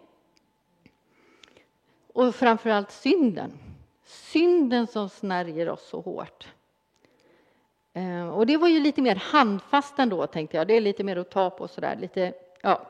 Och 2.12 2.34
framförallt 2.34 2.90
synden. 2.90 3.58
Synden 4.04 4.86
som 4.86 5.08
snärjer 5.08 5.68
oss 5.68 5.88
så 5.88 6.00
hårt. 6.00 6.48
Eh, 7.92 8.28
och 8.28 8.46
det 8.46 8.56
var 8.56 8.68
ju 8.68 8.80
lite 8.80 9.02
mer 9.02 9.16
handfast 9.16 9.98
ändå, 9.98 10.26
tänkte 10.26 10.56
jag. 10.56 10.68
Det 10.68 10.76
är 10.76 10.80
lite 10.80 11.04
mer 11.04 11.16
att 11.16 11.30
ta 11.30 11.50
på 11.50 11.68
sådär. 11.68 11.96
Lite, 12.00 12.32
ja. 12.62 12.86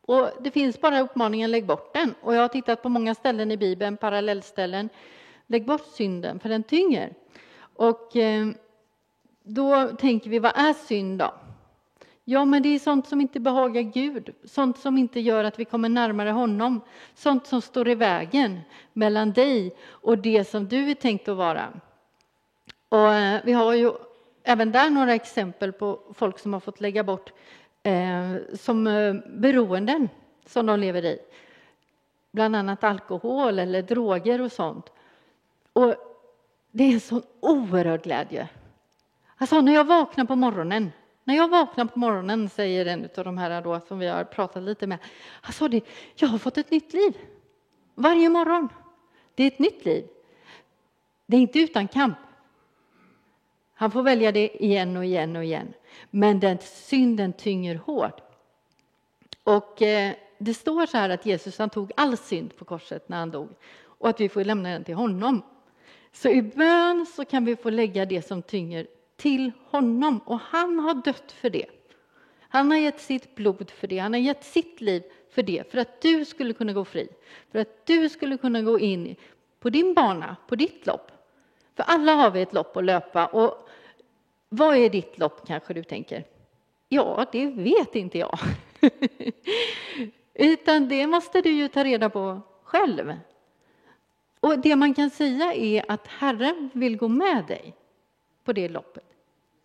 Och 0.00 0.30
det 0.40 0.50
finns 0.50 0.80
bara 0.80 1.00
uppmaningen 1.00 1.50
lägg 1.50 1.66
bort 1.66 1.94
den. 1.94 2.14
Och 2.20 2.34
jag 2.34 2.40
har 2.40 2.48
tittat 2.48 2.82
på 2.82 2.88
många 2.88 3.14
ställen 3.14 3.50
i 3.50 3.56
Bibeln, 3.56 3.96
parallellställen. 3.96 4.88
Lägg 5.46 5.66
bort 5.66 5.86
synden, 5.86 6.40
för 6.40 6.48
den 6.48 6.62
tynger. 6.62 7.14
Och 7.60 8.16
eh, 8.16 8.48
då 9.48 9.88
tänker 9.88 10.30
vi, 10.30 10.38
vad 10.38 10.52
är 10.56 10.72
synd 10.72 11.18
då? 11.18 11.34
Ja, 12.24 12.44
men 12.44 12.62
det 12.62 12.68
är 12.68 12.78
sånt 12.78 13.06
som 13.06 13.20
inte 13.20 13.40
behagar 13.40 13.82
Gud, 13.82 14.34
sånt 14.44 14.78
som 14.78 14.98
inte 14.98 15.20
gör 15.20 15.44
att 15.44 15.58
vi 15.58 15.64
kommer 15.64 15.88
närmare 15.88 16.30
honom, 16.30 16.80
sånt 17.14 17.46
som 17.46 17.62
står 17.62 17.88
i 17.88 17.94
vägen 17.94 18.60
mellan 18.92 19.32
dig 19.32 19.76
och 19.86 20.18
det 20.18 20.44
som 20.44 20.68
du 20.68 20.90
är 20.90 20.94
tänkt 20.94 21.28
att 21.28 21.36
vara. 21.36 21.72
Och 22.88 23.14
eh, 23.14 23.40
vi 23.44 23.52
har 23.52 23.74
ju 23.74 23.92
även 24.42 24.72
där 24.72 24.90
några 24.90 25.14
exempel 25.14 25.72
på 25.72 26.00
folk 26.14 26.38
som 26.38 26.52
har 26.52 26.60
fått 26.60 26.80
lägga 26.80 27.04
bort 27.04 27.32
eh, 27.82 28.36
som 28.54 28.86
eh, 28.86 29.14
beroenden 29.26 30.08
som 30.46 30.66
de 30.66 30.80
lever 30.80 31.04
i. 31.04 31.18
Bland 32.32 32.56
annat 32.56 32.84
alkohol 32.84 33.58
eller 33.58 33.82
droger 33.82 34.40
och 34.40 34.52
sånt. 34.52 34.92
Och 35.72 35.94
det 36.70 36.84
är 36.84 36.92
en 36.92 37.00
sån 37.00 37.22
oerhörd 37.40 38.02
glädje 38.02 38.48
Alltså 39.38 39.60
när 39.60 39.74
jag 39.74 39.84
vaknar 39.84 40.24
på 40.24 40.36
morgonen, 40.36 40.92
när 41.24 41.36
jag 41.36 41.48
vaknar 41.48 41.84
på 41.84 41.98
morgonen, 41.98 42.48
säger 42.48 42.86
en 42.86 43.08
av 43.16 43.24
de 43.24 43.38
här 43.38 43.62
då 43.62 43.80
som 43.80 43.98
vi 43.98 44.06
har 44.06 44.24
pratat 44.24 44.62
lite 44.62 44.86
med, 44.86 44.98
alltså 45.40 45.68
det, 45.68 45.84
jag 46.14 46.28
har 46.28 46.38
fått 46.38 46.58
ett 46.58 46.70
nytt 46.70 46.92
liv. 46.92 47.16
Varje 47.94 48.28
morgon. 48.28 48.68
Det 49.34 49.42
är 49.42 49.46
ett 49.46 49.58
nytt 49.58 49.84
liv. 49.84 50.06
Det 51.26 51.36
är 51.36 51.40
inte 51.40 51.58
utan 51.58 51.88
kamp. 51.88 52.16
Han 53.74 53.90
får 53.90 54.02
välja 54.02 54.32
det 54.32 54.64
igen 54.64 54.96
och 54.96 55.04
igen 55.04 55.36
och 55.36 55.44
igen. 55.44 55.72
Men 56.10 56.40
den 56.40 56.58
synden 56.58 57.32
tynger 57.32 57.74
hårt. 57.74 58.20
Och 59.42 59.82
eh, 59.82 60.12
det 60.38 60.54
står 60.54 60.86
så 60.86 60.96
här 60.96 61.10
att 61.10 61.26
Jesus 61.26 61.58
han 61.58 61.70
tog 61.70 61.92
all 61.96 62.16
synd 62.16 62.56
på 62.56 62.64
korset 62.64 63.08
när 63.08 63.16
han 63.16 63.30
dog 63.30 63.48
och 63.82 64.08
att 64.08 64.20
vi 64.20 64.28
får 64.28 64.44
lämna 64.44 64.68
den 64.68 64.84
till 64.84 64.94
honom. 64.94 65.42
Så 66.12 66.28
i 66.28 66.42
bön 66.42 67.06
så 67.06 67.24
kan 67.24 67.44
vi 67.44 67.56
få 67.56 67.70
lägga 67.70 68.06
det 68.06 68.22
som 68.22 68.42
tynger 68.42 68.86
till 69.18 69.52
honom 69.64 70.20
och 70.24 70.40
han 70.40 70.78
har 70.78 70.94
dött 70.94 71.32
för 71.32 71.50
det. 71.50 71.66
Han 72.40 72.70
har 72.70 72.78
gett 72.78 73.00
sitt 73.00 73.34
blod 73.34 73.70
för 73.70 73.86
det, 73.86 73.98
han 73.98 74.12
har 74.12 74.20
gett 74.20 74.44
sitt 74.44 74.80
liv 74.80 75.02
för 75.30 75.42
det, 75.42 75.70
för 75.70 75.78
att 75.78 76.00
du 76.00 76.24
skulle 76.24 76.52
kunna 76.54 76.72
gå 76.72 76.84
fri, 76.84 77.08
för 77.52 77.58
att 77.58 77.86
du 77.86 78.08
skulle 78.08 78.36
kunna 78.36 78.62
gå 78.62 78.78
in 78.78 79.16
på 79.60 79.70
din 79.70 79.94
bana, 79.94 80.36
på 80.48 80.56
ditt 80.56 80.86
lopp. 80.86 81.12
För 81.76 81.82
alla 81.82 82.14
har 82.14 82.30
vi 82.30 82.42
ett 82.42 82.52
lopp 82.52 82.76
att 82.76 82.84
löpa 82.84 83.26
och 83.26 83.68
vad 84.48 84.76
är 84.76 84.90
ditt 84.90 85.18
lopp 85.18 85.46
kanske 85.46 85.74
du 85.74 85.84
tänker? 85.84 86.24
Ja, 86.88 87.26
det 87.32 87.46
vet 87.46 87.94
inte 87.94 88.18
jag. 88.18 88.38
Utan 90.34 90.88
det 90.88 91.06
måste 91.06 91.40
du 91.40 91.50
ju 91.50 91.68
ta 91.68 91.84
reda 91.84 92.10
på 92.10 92.40
själv. 92.62 93.16
Och 94.40 94.58
det 94.58 94.76
man 94.76 94.94
kan 94.94 95.10
säga 95.10 95.54
är 95.54 95.84
att 95.88 96.06
Herren 96.06 96.70
vill 96.72 96.96
gå 96.96 97.08
med 97.08 97.44
dig 97.46 97.74
på 98.44 98.52
det 98.52 98.68
loppet. 98.68 99.07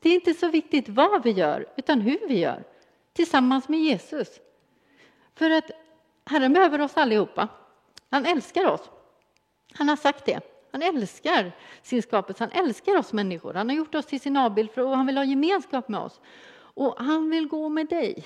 Det 0.04 0.10
är 0.10 0.14
inte 0.14 0.34
så 0.34 0.48
viktigt 0.48 0.90
vad 0.90 1.24
vi 1.24 1.32
gör, 1.32 1.66
utan 1.78 2.02
hur 2.02 2.28
vi 2.28 2.40
gör 2.40 2.64
tillsammans 3.14 3.70
med 3.70 3.80
Jesus. 3.80 4.40
För 5.36 5.50
att 5.50 5.72
Herren 6.26 6.54
behöver 6.54 6.82
oss 6.82 6.98
allihopa. 6.98 7.48
Han 8.10 8.26
älskar 8.26 8.66
oss. 8.66 8.90
Han 9.74 9.90
har 9.90 9.96
sagt 9.96 10.26
det. 10.26 10.42
Han 10.72 10.82
älskar 10.82 11.52
sin 11.82 12.02
skapelse, 12.02 12.44
han 12.44 12.66
älskar 12.66 12.98
oss 12.98 13.14
människor. 13.14 13.54
Han 13.54 13.70
har 13.70 13.76
gjort 13.76 13.96
oss 13.96 14.06
till 14.06 14.20
sin 14.20 14.38
avbild 14.38 14.70
och 14.78 14.98
han 14.98 15.06
vill 15.06 15.18
ha 15.18 15.24
gemenskap 15.24 15.90
med 15.90 16.00
oss. 16.00 16.22
Och 16.54 16.96
han 16.98 17.30
vill 17.30 17.48
gå 17.48 17.70
med 17.70 17.88
dig. 17.88 18.26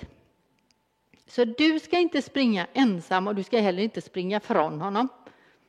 Så 1.26 1.46
du 1.46 1.80
ska 1.80 2.00
inte 2.00 2.22
springa 2.22 2.68
ensam 2.74 3.28
och 3.28 3.36
du 3.36 3.44
ska 3.44 3.60
heller 3.60 3.84
inte 3.84 4.02
springa 4.02 4.40
från 4.40 4.82
honom. 4.82 5.08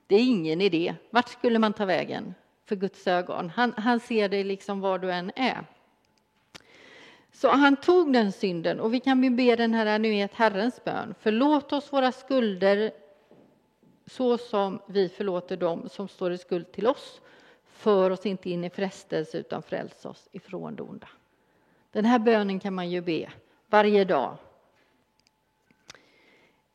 Det 0.07 0.17
är 0.17 0.21
ingen 0.21 0.61
idé. 0.61 0.95
Vart 1.11 1.29
skulle 1.29 1.59
man 1.59 1.73
ta 1.73 1.85
vägen 1.85 2.35
för 2.69 2.77
Guds 2.77 3.07
ögon? 3.07 3.50
Han, 3.50 3.75
han 3.77 4.00
ser 4.00 4.29
dig 4.29 4.45
liksom 4.45 4.81
var 4.81 4.99
du 4.99 5.12
än 5.12 5.33
är. 5.37 5.65
Så 7.38 7.49
han 7.49 7.76
tog 7.76 8.12
den 8.12 8.33
synden 8.33 8.80
och 8.80 8.95
vi 8.95 9.00
kan 9.00 9.37
be 9.37 9.57
den 9.57 9.75
här, 9.75 9.99
nu 9.99 10.11
vet, 10.11 10.35
Herrens 10.35 10.85
bön. 10.85 11.14
Förlåt 11.21 11.73
oss 11.73 11.92
våra 11.92 12.12
skulder 12.12 12.90
så 14.07 14.38
som 14.38 14.80
vi 14.87 15.09
förlåter 15.09 15.57
dem 15.57 15.88
som 15.88 16.09
står 16.09 16.33
i 16.33 16.38
skuld 16.38 16.73
till 16.73 16.87
oss. 16.87 17.21
För 17.64 18.11
oss 18.11 18.26
inte 18.26 18.50
in 18.50 18.64
i 18.64 18.71
frestelse 18.71 19.38
utan 19.38 19.62
fräls 19.62 20.04
oss 20.04 20.28
ifrån 20.33 20.76
det 20.76 20.83
onda. 20.83 21.09
Den 21.92 22.04
här 22.04 22.18
bönen 22.18 22.61
kan 22.61 22.75
man 22.75 22.90
ju 22.90 23.00
be 23.00 23.30
varje 23.66 24.04
dag. 24.04 24.37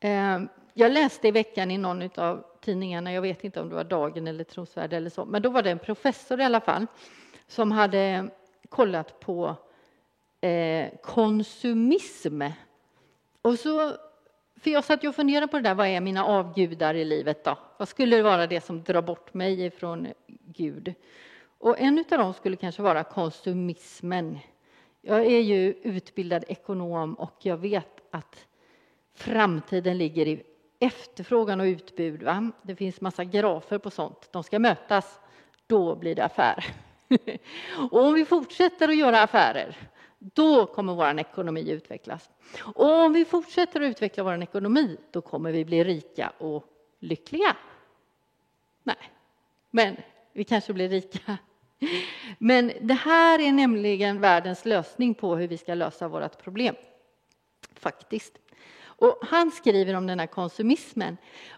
Ehm, 0.00 0.48
jag 0.72 0.92
läste 0.92 1.28
i 1.28 1.30
veckan 1.30 1.70
i 1.70 1.78
någon 1.78 2.10
av 2.16 2.44
tidningarna, 2.60 3.12
jag 3.12 3.22
vet 3.22 3.44
inte 3.44 3.60
om 3.60 3.68
det 3.68 3.74
var 3.74 3.84
Dagen 3.84 4.26
eller 4.26 4.44
Trosvärde 4.44 4.96
eller 4.96 5.10
så, 5.10 5.24
men 5.24 5.42
då 5.42 5.50
var 5.50 5.62
det 5.62 5.70
en 5.70 5.78
professor 5.78 6.40
i 6.40 6.44
alla 6.44 6.60
fall 6.60 6.86
som 7.46 7.72
hade 7.72 8.30
kollat 8.68 9.20
på 9.20 9.56
eh, 10.44 10.90
konsumism. 11.02 12.42
Och 13.42 13.58
så, 13.58 13.96
för 14.60 14.70
jag 14.70 14.84
satt 14.84 15.04
och 15.04 15.14
funderade 15.14 15.46
på 15.46 15.56
det 15.56 15.62
där, 15.62 15.74
vad 15.74 15.86
är 15.86 16.00
mina 16.00 16.24
avgudar 16.24 16.94
i 16.94 17.04
livet 17.04 17.44
då? 17.44 17.58
Vad 17.78 17.88
skulle 17.88 18.16
det 18.16 18.22
vara 18.22 18.46
det 18.46 18.60
som 18.60 18.82
drar 18.82 19.02
bort 19.02 19.34
mig 19.34 19.64
ifrån 19.64 20.08
Gud? 20.46 20.94
Och 21.58 21.80
en 21.80 21.98
av 21.98 22.18
dem 22.18 22.34
skulle 22.34 22.56
kanske 22.56 22.82
vara 22.82 23.04
konsumismen. 23.04 24.38
Jag 25.00 25.26
är 25.26 25.40
ju 25.40 25.72
utbildad 25.82 26.44
ekonom 26.48 27.14
och 27.14 27.36
jag 27.42 27.56
vet 27.56 28.00
att 28.10 28.46
framtiden 29.14 29.98
ligger 29.98 30.28
i 30.28 30.42
efterfrågan 30.78 31.60
och 31.60 31.64
utbud. 31.64 32.22
Va? 32.22 32.50
Det 32.62 32.76
finns 32.76 33.00
massa 33.00 33.24
grafer 33.24 33.78
på 33.78 33.90
sånt. 33.90 34.28
De 34.32 34.42
ska 34.42 34.58
mötas. 34.58 35.20
Då 35.66 35.96
blir 35.96 36.14
det 36.14 36.24
affär. 36.24 36.64
och 37.90 38.04
om 38.04 38.14
vi 38.14 38.24
fortsätter 38.24 38.88
att 38.88 38.96
göra 38.96 39.22
affärer 39.22 39.76
då 40.34 40.66
kommer 40.66 40.94
vår 40.94 41.20
ekonomi 41.20 41.70
utvecklas. 41.70 42.30
Och 42.74 43.04
om 43.04 43.12
vi 43.12 43.24
fortsätter 43.24 43.80
att 43.80 43.90
utveckla 43.90 44.22
vår 44.22 44.42
ekonomi, 44.42 44.96
då 45.10 45.20
kommer 45.20 45.52
vi 45.52 45.64
bli 45.64 45.84
rika 45.84 46.32
och 46.38 46.64
lyckliga. 47.00 47.56
Nej, 48.82 49.10
men 49.70 49.96
vi 50.32 50.44
kanske 50.44 50.72
blir 50.72 50.88
rika. 50.88 51.38
Men 52.38 52.72
det 52.80 52.94
här 52.94 53.38
är 53.38 53.52
nämligen 53.52 54.20
världens 54.20 54.64
lösning 54.64 55.14
på 55.14 55.36
hur 55.36 55.48
vi 55.48 55.58
ska 55.58 55.74
lösa 55.74 56.08
vårt 56.08 56.42
problem. 56.42 56.74
Faktiskt. 57.74 58.38
Och 58.84 59.18
han 59.22 59.50
skriver 59.50 59.94
om 59.94 60.06
den 60.06 60.20
här 60.20 60.26
konsumismen. 60.26 61.16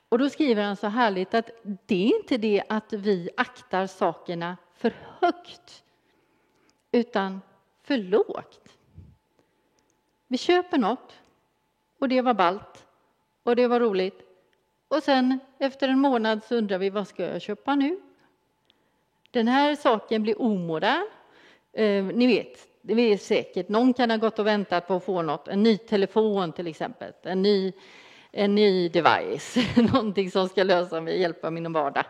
Och 0.09 0.19
då 0.19 0.31
skriver 0.31 0.63
han 0.63 0.77
så 0.77 0.87
härligt 0.87 1.35
att 1.35 1.51
det 1.87 2.05
är 2.05 2.17
inte 2.17 2.37
det 2.37 2.63
att 2.69 2.93
vi 2.93 3.31
aktar 3.37 3.87
sakerna 3.87 4.57
för 4.75 4.97
högt, 5.21 5.85
utan 6.93 7.41
för 7.87 7.97
lågt. 7.97 8.61
Vi 10.29 10.39
köper 10.39 10.79
något 10.79 11.13
och 12.01 12.09
det 12.09 12.23
var 12.23 12.35
balt 12.35 12.87
och 13.43 13.57
det 13.57 13.67
var 13.67 13.81
roligt. 13.81 14.21
Och 14.89 15.03
sen 15.03 15.39
efter 15.59 15.89
en 15.89 15.99
månad 15.99 16.45
så 16.45 16.57
undrar 16.57 16.79
vi 16.79 16.91
vad 16.91 17.09
ska 17.09 17.25
jag 17.25 17.43
köpa 17.43 17.75
nu? 17.75 18.01
Den 19.31 19.49
här 19.49 19.75
saken 19.75 20.23
blir 20.23 20.43
omodern. 20.43 21.07
Eh, 21.73 22.05
ni 22.05 22.27
vet, 22.27 22.69
det 22.83 23.03
är 23.03 23.17
säkert, 23.17 23.69
någon 23.69 23.95
kan 23.95 24.11
ha 24.11 24.17
gått 24.17 24.39
och 24.39 24.47
väntat 24.47 24.87
på 24.87 24.95
att 24.95 25.05
få 25.05 25.23
något, 25.23 25.49
en 25.49 25.63
ny 25.63 25.77
telefon 25.77 26.53
till 26.53 26.67
exempel, 26.67 27.13
en 27.23 27.43
ny, 27.43 27.73
en 28.33 28.55
ny 28.55 28.89
device, 28.89 29.57
någonting 29.93 30.31
som 30.31 30.49
ska 30.49 30.63
lösa 30.63 31.01
mig, 31.01 31.21
hjälpa 31.21 31.51
min 31.51 31.73
vardag. 31.73 32.05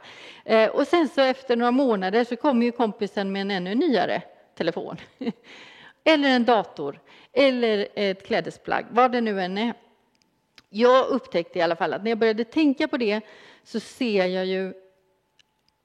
Eh, 0.45 0.71
och 0.71 0.87
sen 0.87 1.09
så 1.09 1.21
efter 1.21 1.56
några 1.56 1.71
månader 1.71 2.25
så 2.25 2.37
kommer 2.37 2.66
ju 2.66 2.73
kompisen 2.73 3.33
med 3.33 3.42
en 3.42 3.50
ännu 3.50 3.75
nyare 3.75 4.23
telefon. 4.56 4.96
eller 6.04 6.28
en 6.28 6.44
dator, 6.44 7.00
eller 7.32 7.88
ett 7.94 8.26
klädesplagg, 8.26 8.84
vad 8.90 9.12
det 9.12 9.20
nu 9.20 9.40
än 9.40 9.58
är. 9.58 9.75
Jag 10.68 11.06
upptäckte 11.06 11.58
i 11.58 11.62
alla 11.62 11.76
fall 11.76 11.92
att 11.92 12.02
när 12.02 12.10
jag 12.10 12.18
började 12.18 12.44
tänka 12.44 12.88
på 12.88 12.96
det 12.96 13.20
så 13.64 13.80
ser 13.80 14.26
jag 14.26 14.46
ju... 14.46 14.75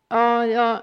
Ja, 0.10 0.46
jag, 0.46 0.82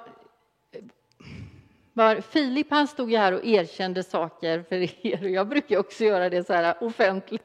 var, 1.92 2.20
Filip 2.20 2.70
han 2.70 2.88
stod 2.88 3.10
ju 3.10 3.16
här 3.16 3.32
och 3.32 3.44
erkände 3.44 4.02
saker 4.02 4.64
för 4.68 5.06
er 5.06 5.24
och 5.24 5.30
jag 5.30 5.48
brukar 5.48 5.78
också 5.78 6.04
göra 6.04 6.30
det 6.30 6.46
så 6.46 6.52
här 6.52 6.84
offentligt. 6.84 7.42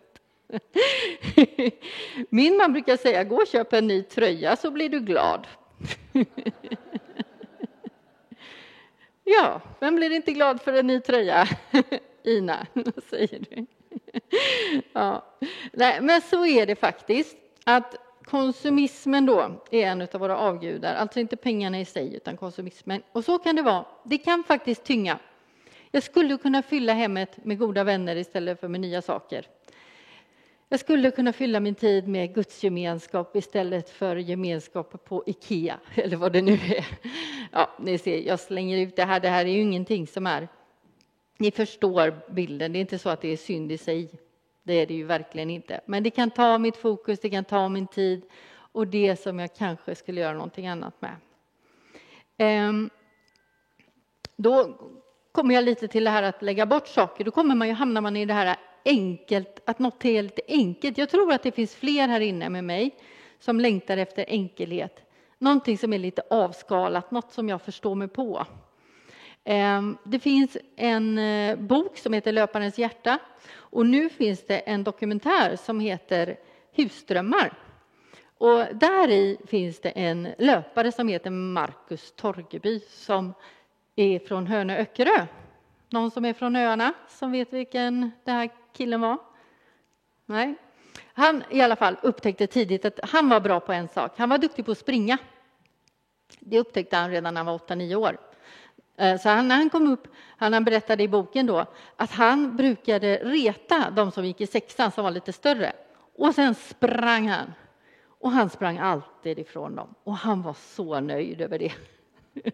Min 2.29 2.57
man 2.57 2.73
brukar 2.73 2.97
säga 2.97 3.23
gå 3.23 3.35
och 3.35 3.47
köp 3.47 3.73
en 3.73 3.87
ny 3.87 4.03
tröja 4.03 4.55
så 4.55 4.71
blir 4.71 4.89
du 4.89 4.99
glad. 4.99 5.47
Ja, 9.23 9.61
vem 9.79 9.95
blir 9.95 10.11
inte 10.11 10.31
glad 10.31 10.61
för 10.61 10.73
en 10.73 10.87
ny 10.87 10.99
tröja? 10.99 11.47
Ina, 12.23 12.67
vad 12.73 13.03
säger 13.09 13.45
du? 13.49 13.65
Ja. 14.93 15.25
Nej, 15.71 16.01
men 16.01 16.21
så 16.21 16.45
är 16.45 16.65
det 16.65 16.75
faktiskt. 16.75 17.37
Att 17.63 17.95
konsumismen 18.25 19.25
då 19.25 19.61
är 19.71 19.87
en 19.87 20.01
av 20.01 20.19
våra 20.19 20.37
avgudar, 20.37 20.95
alltså 20.95 21.19
inte 21.19 21.35
pengarna 21.35 21.79
i 21.79 21.85
sig 21.85 22.15
utan 22.15 22.37
konsumismen. 22.37 23.01
Och 23.11 23.25
så 23.25 23.39
kan 23.39 23.55
det 23.55 23.61
vara. 23.61 23.85
Det 24.03 24.17
kan 24.17 24.43
faktiskt 24.43 24.83
tynga. 24.83 25.19
Jag 25.91 26.03
skulle 26.03 26.37
kunna 26.37 26.61
fylla 26.61 26.93
hemmet 26.93 27.45
med 27.45 27.59
goda 27.59 27.83
vänner 27.83 28.15
istället 28.15 28.59
för 28.59 28.67
med 28.67 28.81
nya 28.81 29.01
saker. 29.01 29.47
Jag 30.73 30.79
skulle 30.79 31.11
kunna 31.11 31.33
fylla 31.33 31.59
min 31.59 31.75
tid 31.75 32.07
med 32.07 32.35
gudsgemenskap 32.35 33.35
istället 33.35 33.89
för 33.89 34.15
gemenskap 34.15 35.05
på 35.05 35.23
Ikea, 35.25 35.79
eller 35.95 36.17
vad 36.17 36.33
det 36.33 36.41
nu 36.41 36.53
är. 36.53 36.85
Ja, 37.51 37.69
ni 37.79 37.97
ser, 37.97 38.21
jag 38.21 38.39
slänger 38.39 38.77
ut 38.77 38.95
det 38.95 39.03
här. 39.03 39.19
Det 39.19 39.29
här 39.29 39.45
är 39.45 39.49
ju 39.49 39.61
ingenting 39.61 40.07
som 40.07 40.27
är... 40.27 40.47
Ni 41.37 41.51
förstår 41.51 42.31
bilden. 42.31 42.73
Det 42.73 42.79
är 42.79 42.81
inte 42.81 42.99
så 42.99 43.09
att 43.09 43.21
det 43.21 43.27
är 43.27 43.37
synd 43.37 43.71
i 43.71 43.77
sig. 43.77 44.11
Det 44.63 44.73
är 44.73 44.87
det 44.87 44.93
ju 44.93 45.03
verkligen 45.03 45.49
inte. 45.49 45.81
Men 45.85 46.03
det 46.03 46.09
kan 46.09 46.29
ta 46.29 46.57
mitt 46.57 46.77
fokus, 46.77 47.19
det 47.19 47.29
kan 47.29 47.43
ta 47.43 47.69
min 47.69 47.87
tid 47.87 48.23
och 48.55 48.87
det 48.87 49.15
som 49.15 49.39
jag 49.39 49.55
kanske 49.55 49.95
skulle 49.95 50.21
göra 50.21 50.33
någonting 50.33 50.67
annat 50.67 51.01
med. 51.01 51.15
Ehm, 52.37 52.89
då 54.35 54.77
kommer 55.31 55.55
jag 55.55 55.63
lite 55.63 55.87
till 55.87 56.03
det 56.03 56.09
här 56.09 56.23
att 56.23 56.41
lägga 56.41 56.65
bort 56.65 56.87
saker. 56.87 57.23
Då 57.23 57.31
kommer 57.31 57.55
man 57.55 57.67
ju, 57.67 57.73
hamnar 57.73 58.01
man 58.01 58.17
i 58.17 58.25
det 58.25 58.33
här 58.33 58.57
enkelt, 58.85 59.59
att 59.65 59.79
något 59.79 60.05
är 60.05 60.23
lite 60.23 60.41
enkelt. 60.47 60.97
Jag 60.97 61.09
tror 61.09 61.33
att 61.33 61.43
det 61.43 61.51
finns 61.51 61.75
fler 61.75 62.07
här 62.07 62.19
inne 62.19 62.49
med 62.49 62.63
mig 62.63 62.95
som 63.39 63.59
längtar 63.59 63.97
efter 63.97 64.25
enkelhet. 64.27 64.99
Någonting 65.37 65.77
som 65.77 65.93
är 65.93 65.99
lite 65.99 66.21
avskalat, 66.29 67.11
något 67.11 67.31
som 67.31 67.49
jag 67.49 67.61
förstår 67.61 67.95
mig 67.95 68.07
på. 68.07 68.45
Ehm, 69.43 69.97
det 70.03 70.19
finns 70.19 70.57
en 70.75 71.17
eh, 71.17 71.55
bok 71.55 71.97
som 71.97 72.13
heter 72.13 72.31
Löparens 72.31 72.77
hjärta 72.77 73.19
och 73.55 73.85
nu 73.85 74.09
finns 74.09 74.45
det 74.45 74.57
en 74.57 74.83
dokumentär 74.83 75.55
som 75.55 75.79
heter 75.79 76.37
Husdrömmar. 76.71 77.53
Och 78.37 78.65
där 78.73 79.09
i 79.09 79.37
finns 79.47 79.81
det 79.81 79.89
en 79.89 80.27
löpare 80.37 80.91
som 80.91 81.07
heter 81.07 81.29
Marcus 81.29 82.13
Torgeby 82.15 82.79
som 82.79 83.33
är 83.95 84.19
från 84.19 84.47
Hönö 84.47 84.77
Öckerö. 84.77 85.25
Någon 85.89 86.11
som 86.11 86.25
är 86.25 86.33
från 86.33 86.55
öarna 86.55 86.93
som 87.07 87.31
vet 87.31 87.53
vilken 87.53 88.11
det 88.23 88.31
här 88.31 88.49
killen 88.73 89.01
var? 89.01 89.17
Nej. 90.25 90.55
Han 91.13 91.43
i 91.49 91.61
alla 91.61 91.75
fall 91.75 91.95
upptäckte 92.01 92.47
tidigt 92.47 92.85
att 92.85 92.99
han 93.03 93.29
var 93.29 93.39
bra 93.39 93.59
på 93.59 93.73
en 93.73 93.87
sak. 93.87 94.11
Han 94.17 94.29
var 94.29 94.37
duktig 94.37 94.65
på 94.65 94.71
att 94.71 94.77
springa. 94.77 95.17
Det 96.39 96.59
upptäckte 96.59 96.97
han 96.97 97.11
redan 97.11 97.33
när 97.33 97.43
han 97.43 97.45
var 97.45 97.57
8-9 97.57 97.95
år. 97.95 98.17
Eh, 98.97 99.19
så 99.19 99.29
han, 99.29 99.47
när 99.47 99.55
han 99.55 99.69
kom 99.69 99.87
upp, 99.87 100.07
han 100.37 100.63
berättade 100.63 101.03
i 101.03 101.07
boken 101.07 101.45
då, 101.45 101.65
att 101.95 102.11
han 102.11 102.57
brukade 102.57 103.17
reta 103.17 103.89
de 103.89 104.11
som 104.11 104.25
gick 104.25 104.41
i 104.41 104.47
sexan 104.47 104.91
som 104.91 105.03
var 105.03 105.11
lite 105.11 105.33
större. 105.33 105.73
Och 106.15 106.35
sen 106.35 106.55
sprang 106.55 107.27
han. 107.27 107.53
Och 108.19 108.31
han 108.31 108.49
sprang 108.49 108.77
alltid 108.77 109.39
ifrån 109.39 109.75
dem. 109.75 109.95
Och 110.03 110.17
han 110.17 110.41
var 110.41 110.53
så 110.53 110.99
nöjd 110.99 111.41
över 111.41 111.59
det. 111.59 111.73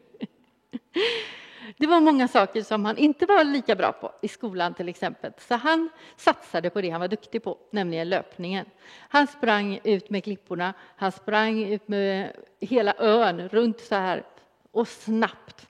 Det 1.78 1.88
var 1.88 2.02
många 2.02 2.28
saker 2.28 2.62
som 2.62 2.86
han 2.86 2.98
inte 2.98 3.26
var 3.26 3.44
lika 3.44 3.76
bra 3.76 3.92
på 3.92 4.12
i 4.22 4.28
skolan 4.28 4.74
till 4.74 4.90
exempel. 4.90 5.34
Så 5.38 5.56
han 5.56 5.90
satsade 6.16 6.70
på 6.70 6.82
det 6.82 6.90
han 6.90 7.02
var 7.02 7.08
duktig 7.08 7.44
på, 7.44 7.58
nämligen 7.72 8.10
löpningen. 8.10 8.66
Han 9.10 9.28
sprang 9.28 9.80
ut 9.84 10.10
med 10.10 10.24
klipporna, 10.24 10.74
han 10.96 11.12
sprang 11.12 11.64
ut 11.64 11.88
med 11.88 12.32
hela 12.60 12.94
ön 12.98 13.50
runt 13.50 13.80
så 13.80 13.96
här 13.96 14.24
och 14.72 14.88
snabbt. 14.88 15.68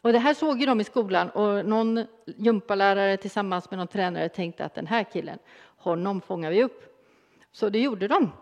Och 0.00 0.12
det 0.12 0.18
här 0.18 0.34
såg 0.34 0.60
ju 0.60 0.66
de 0.66 0.80
i 0.80 0.84
skolan 0.84 1.30
och 1.30 1.66
någon 1.66 2.06
gympalärare 2.24 3.16
tillsammans 3.16 3.70
med 3.70 3.78
någon 3.78 3.88
tränare 3.88 4.28
tänkte 4.28 4.64
att 4.64 4.74
den 4.74 4.86
här 4.86 5.04
killen, 5.04 5.38
honom 5.76 6.20
fångar 6.20 6.50
vi 6.50 6.62
upp. 6.62 7.04
Så 7.52 7.68
det 7.68 7.80
gjorde 7.80 8.08
de. 8.08 8.32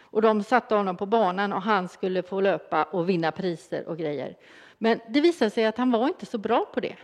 Och 0.00 0.22
de 0.22 0.42
satte 0.42 0.74
honom 0.74 0.96
på 0.96 1.06
banan 1.06 1.52
och 1.52 1.62
han 1.62 1.88
skulle 1.88 2.22
få 2.22 2.40
löpa 2.40 2.82
och 2.84 3.08
vinna 3.08 3.32
priser 3.32 3.88
och 3.88 3.98
grejer. 3.98 4.36
Men 4.82 5.00
det 5.08 5.20
visade 5.20 5.50
sig 5.50 5.64
att 5.64 5.78
han 5.78 5.90
var 5.90 6.08
inte 6.08 6.26
så 6.26 6.38
bra 6.38 6.64
på 6.74 6.80
det. 6.80 6.96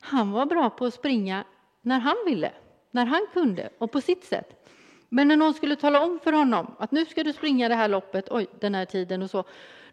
Han 0.00 0.32
var 0.32 0.46
bra 0.46 0.70
på 0.70 0.84
att 0.84 0.94
springa 0.94 1.44
när 1.82 1.98
han 1.98 2.16
ville, 2.26 2.52
när 2.90 3.06
han 3.06 3.26
kunde 3.32 3.68
och 3.78 3.92
på 3.92 4.00
sitt 4.00 4.24
sätt. 4.24 4.66
Men 5.08 5.28
när 5.28 5.36
någon 5.36 5.54
skulle 5.54 5.76
tala 5.76 6.00
om 6.00 6.18
för 6.24 6.32
honom 6.32 6.74
att 6.78 6.90
nu 6.90 7.06
ska 7.06 7.24
du 7.24 7.32
springa 7.32 7.68
det 7.68 7.74
här 7.74 7.88
loppet, 7.88 8.28
oj, 8.30 8.46
den 8.60 8.74
här 8.74 8.84
tiden 8.84 9.22
och 9.22 9.30
så, 9.30 9.44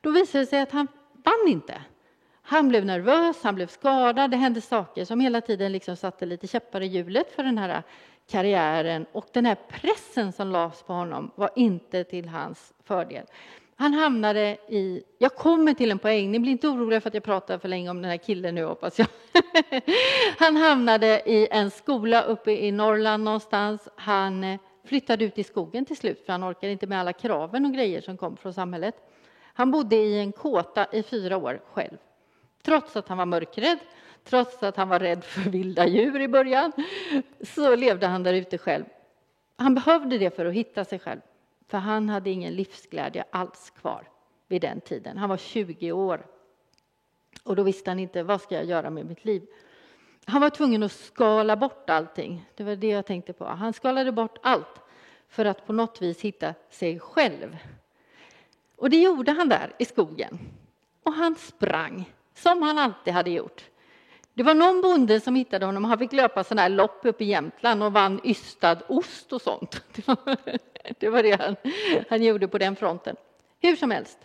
då 0.01 0.11
visade 0.11 0.43
det 0.43 0.47
sig 0.49 0.61
att 0.61 0.71
han 0.71 0.87
vann 1.11 1.47
inte. 1.47 1.81
Han 2.41 2.69
blev 2.69 2.85
nervös, 2.85 3.43
han 3.43 3.55
blev 3.55 3.67
skadad, 3.67 4.31
det 4.31 4.37
hände 4.37 4.61
saker 4.61 5.05
som 5.05 5.19
hela 5.19 5.41
tiden 5.41 5.71
liksom 5.71 5.95
satte 5.95 6.25
lite 6.25 6.47
käppar 6.47 6.81
i 6.81 6.85
hjulet 6.87 7.31
för 7.35 7.43
den 7.43 7.57
här 7.57 7.83
karriären 8.29 9.05
och 9.11 9.27
den 9.31 9.45
här 9.45 9.57
pressen 9.69 10.31
som 10.31 10.51
lades 10.51 10.83
på 10.83 10.93
honom 10.93 11.31
var 11.35 11.49
inte 11.55 12.03
till 12.03 12.29
hans 12.29 12.73
fördel. 12.83 13.25
Han 13.75 13.93
hamnade 13.93 14.57
i... 14.67 15.03
Jag 15.17 15.35
kommer 15.35 15.73
till 15.73 15.91
en 15.91 15.99
poäng. 15.99 16.31
Ni 16.31 16.39
blir 16.39 16.51
inte 16.51 16.67
oroliga 16.67 17.01
för 17.01 17.09
att 17.09 17.13
jag 17.13 17.23
pratar 17.23 17.57
för 17.57 17.69
länge 17.69 17.89
om 17.89 18.01
den 18.01 18.11
här 18.11 18.17
killen 18.17 18.55
nu, 18.55 18.63
hoppas 18.63 18.99
jag. 18.99 19.07
Han 20.37 20.55
hamnade 20.55 21.21
i 21.25 21.47
en 21.51 21.71
skola 21.71 22.21
uppe 22.21 22.51
i 22.51 22.71
Norrland 22.71 23.23
någonstans. 23.23 23.87
Han 23.95 24.43
eh, 24.43 24.59
flyttade 24.83 25.25
ut 25.25 25.37
i 25.37 25.43
skogen 25.43 25.85
till 25.85 25.97
slut, 25.97 26.25
för 26.25 26.31
han 26.31 26.43
orkade 26.43 26.73
inte 26.73 26.87
med 26.87 26.99
alla 26.99 27.13
kraven 27.13 27.65
och 27.65 27.73
grejer 27.73 28.01
som 28.01 28.17
kom 28.17 28.37
från 28.37 28.53
samhället. 28.53 28.95
Han 29.53 29.71
bodde 29.71 29.95
i 29.95 30.19
en 30.19 30.31
kåta 30.31 30.85
i 30.91 31.03
fyra 31.03 31.37
år 31.37 31.61
själv, 31.73 31.97
trots 32.63 32.95
att 32.95 33.07
han 33.07 33.17
var 33.17 33.25
mörkrädd, 33.25 33.79
trots 34.23 34.63
att 34.63 34.77
han 34.77 34.89
var 34.89 34.99
rädd 34.99 35.23
för 35.23 35.49
vilda 35.49 35.87
djur 35.87 36.21
i 36.21 36.27
början, 36.27 36.71
så 37.41 37.75
levde 37.75 38.07
han 38.07 38.23
där 38.23 38.33
ute 38.33 38.57
själv. 38.57 38.83
Han 39.57 39.75
behövde 39.75 40.17
det 40.17 40.35
för 40.35 40.45
att 40.45 40.53
hitta 40.53 40.85
sig 40.85 40.99
själv. 40.99 41.21
För 41.67 41.77
han 41.77 42.09
hade 42.09 42.29
ingen 42.29 42.55
livsglädje 42.55 43.23
alls 43.31 43.69
kvar 43.69 44.09
vid 44.47 44.61
den 44.61 44.81
tiden. 44.81 45.17
Han 45.17 45.29
var 45.29 45.37
20 45.37 45.91
år. 45.91 46.25
Och 47.43 47.55
då 47.55 47.63
visste 47.63 47.89
han 47.89 47.99
inte 47.99 48.23
vad 48.23 48.41
ska 48.41 48.55
jag 48.55 48.65
göra 48.65 48.89
med 48.89 49.05
mitt 49.05 49.25
liv. 49.25 49.47
Han 50.25 50.41
var 50.41 50.49
tvungen 50.49 50.83
att 50.83 50.91
skala 50.91 51.55
bort 51.55 51.89
allting. 51.89 52.45
Det 52.55 52.63
var 52.63 52.75
det 52.75 52.87
jag 52.87 53.05
tänkte 53.05 53.33
på. 53.33 53.45
Han 53.45 53.73
skalade 53.73 54.11
bort 54.11 54.37
allt 54.41 54.79
för 55.27 55.45
att 55.45 55.65
på 55.67 55.73
något 55.73 56.01
vis 56.01 56.21
hitta 56.21 56.53
sig 56.69 56.99
själv. 56.99 57.57
Och 58.75 58.89
det 58.89 59.01
gjorde 59.01 59.31
han 59.31 59.49
där 59.49 59.73
i 59.79 59.85
skogen. 59.85 60.39
Och 61.03 61.13
han 61.13 61.35
sprang, 61.35 62.11
som 62.33 62.61
han 62.61 62.77
alltid 62.77 63.13
hade 63.13 63.31
gjort. 63.31 63.63
Det 64.33 64.43
var 64.43 64.53
någon 64.53 64.81
bonde 64.81 65.19
som 65.19 65.35
hittade 65.35 65.65
honom. 65.65 65.85
Han 65.85 65.99
fick 65.99 66.13
löpa 66.13 66.43
sådana 66.43 66.61
här 66.61 66.69
lopp 66.69 66.99
uppe 67.03 67.23
i 67.23 67.27
Jämtland 67.27 67.83
och 67.83 67.93
vann 67.93 68.21
ystad 68.23 68.77
ost 68.87 69.33
och 69.33 69.41
sånt. 69.41 69.83
Det 69.95 70.07
var 70.07 70.37
det, 70.99 71.09
var 71.09 71.23
det 71.23 71.41
han, 71.41 71.55
han 72.09 72.23
gjorde 72.23 72.47
på 72.47 72.57
den 72.57 72.75
fronten. 72.75 73.15
Hur 73.59 73.75
som 73.75 73.91
helst, 73.91 74.17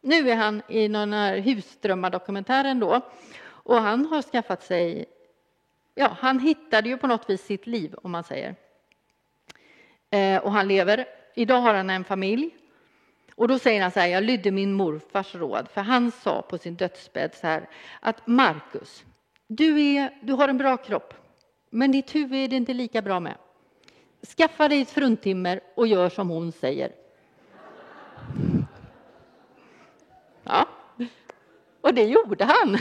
nu 0.00 0.30
är 0.30 0.36
han 0.36 0.62
i 0.68 0.88
någon 0.88 1.12
här 1.12 1.38
husdrömmardokumentären 1.38 2.80
då 2.80 3.00
och 3.46 3.76
han 3.76 4.06
har 4.06 4.22
skaffat 4.22 4.62
sig, 4.62 5.06
ja, 5.94 6.16
han 6.18 6.40
hittade 6.40 6.88
ju 6.88 6.96
på 6.96 7.06
något 7.06 7.30
vis 7.30 7.44
sitt 7.44 7.66
liv 7.66 7.94
om 8.02 8.10
man 8.10 8.24
säger. 8.24 8.54
Eh, 10.10 10.38
och 10.38 10.52
han 10.52 10.68
lever. 10.68 11.06
Idag 11.34 11.60
har 11.60 11.74
han 11.74 11.90
en 11.90 12.04
familj. 12.04 12.50
Och 13.34 13.48
då 13.48 13.58
säger 13.58 13.82
han 13.82 13.90
så 13.90 14.00
här, 14.00 14.06
jag 14.06 14.24
lydde 14.24 14.50
min 14.50 14.72
morfars 14.72 15.34
råd, 15.34 15.68
för 15.68 15.80
han 15.80 16.10
sa 16.10 16.42
på 16.42 16.58
sin 16.58 16.74
dödsbädd 16.74 17.34
så 17.34 17.46
här 17.46 17.68
att 18.00 18.26
Markus, 18.26 19.04
du, 19.46 19.80
är, 19.80 20.18
du 20.22 20.32
har 20.32 20.48
en 20.48 20.58
bra 20.58 20.76
kropp, 20.76 21.14
men 21.70 21.92
ditt 21.92 22.14
huvud 22.14 22.44
är 22.44 22.48
det 22.48 22.56
inte 22.56 22.74
lika 22.74 23.02
bra 23.02 23.20
med. 23.20 23.34
Skaffa 24.36 24.68
dig 24.68 24.80
ett 24.80 24.90
fruntimmer 24.90 25.60
och 25.74 25.86
gör 25.86 26.08
som 26.08 26.28
hon 26.28 26.52
säger. 26.52 26.92
Ja, 30.44 30.68
och 31.80 31.94
det 31.94 32.04
gjorde 32.04 32.44
han. 32.44 32.78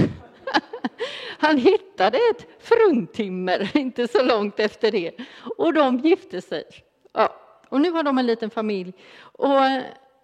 Han 1.39 1.57
hittade 1.57 2.17
ett 2.17 2.47
fruntimmer 2.59 3.77
inte 3.77 4.07
så 4.07 4.23
långt 4.23 4.59
efter 4.59 4.91
det 4.91 5.11
och 5.57 5.73
de 5.73 5.97
gifte 5.97 6.41
sig. 6.41 6.63
Ja, 7.13 7.35
och 7.69 7.81
nu 7.81 7.91
har 7.91 8.03
de 8.03 8.17
en 8.17 8.25
liten 8.25 8.49
familj. 8.49 8.93
Och 9.17 9.59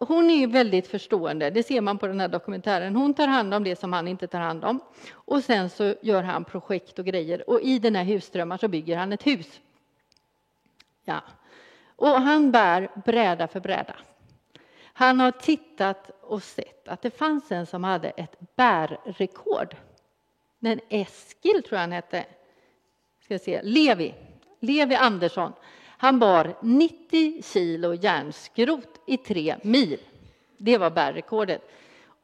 hon 0.08 0.30
är 0.30 0.48
väldigt 0.48 0.88
förstående, 0.88 1.50
det 1.50 1.64
ser 1.64 1.82
man 1.82 1.98
på 1.98 2.08
den 2.08 2.20
här 2.20 2.28
dokumentären. 2.28 2.96
Hon 2.96 3.14
tar 3.14 3.28
hand 3.28 3.54
om 3.54 3.64
det 3.64 3.76
som 3.80 3.94
han 3.94 4.08
inte 4.08 4.28
tar 4.28 4.40
hand 4.40 4.66
om. 4.66 4.80
Och 5.12 5.44
sen 5.44 5.70
så 5.70 5.96
gör 6.02 6.24
han 6.24 6.46
projekt 6.46 7.00
och 7.00 7.06
grejer. 7.06 7.50
Och 7.50 7.62
i 7.62 7.80
den 7.80 7.96
här 7.96 8.04
husdrömmar 8.04 8.58
så 8.58 8.68
bygger 8.68 8.98
han 8.98 9.14
ett 9.14 9.28
hus. 9.28 9.62
Ja. 11.04 11.22
Och 11.96 12.22
han 12.22 12.52
bär 12.52 12.92
bräda 13.06 13.48
för 13.48 13.60
bräda. 13.60 13.96
Han 14.94 15.20
har 15.20 15.32
tittat 15.32 16.12
och 16.22 16.44
sett 16.44 16.88
att 16.88 17.02
det 17.02 17.18
fanns 17.18 17.52
en 17.52 17.66
som 17.66 17.84
hade 17.84 18.10
ett 18.10 18.56
bärrekord. 18.56 19.76
Den 20.60 20.80
Eskil, 20.90 21.64
tror 21.64 21.74
jag 21.74 21.80
han 21.80 21.92
hette. 21.92 22.26
Ska 23.24 23.40
se, 23.40 23.62
Levi. 23.64 24.14
Levi 24.60 24.96
Andersson. 24.96 25.54
Han 26.02 26.20
bar 26.20 26.56
90 26.62 27.44
kilo 27.44 27.94
järnskrot 27.94 29.02
i 29.06 29.18
tre 29.18 29.56
mil. 29.64 30.00
Det 30.58 30.78
var 30.78 30.90
bärrekordet. 30.90 31.62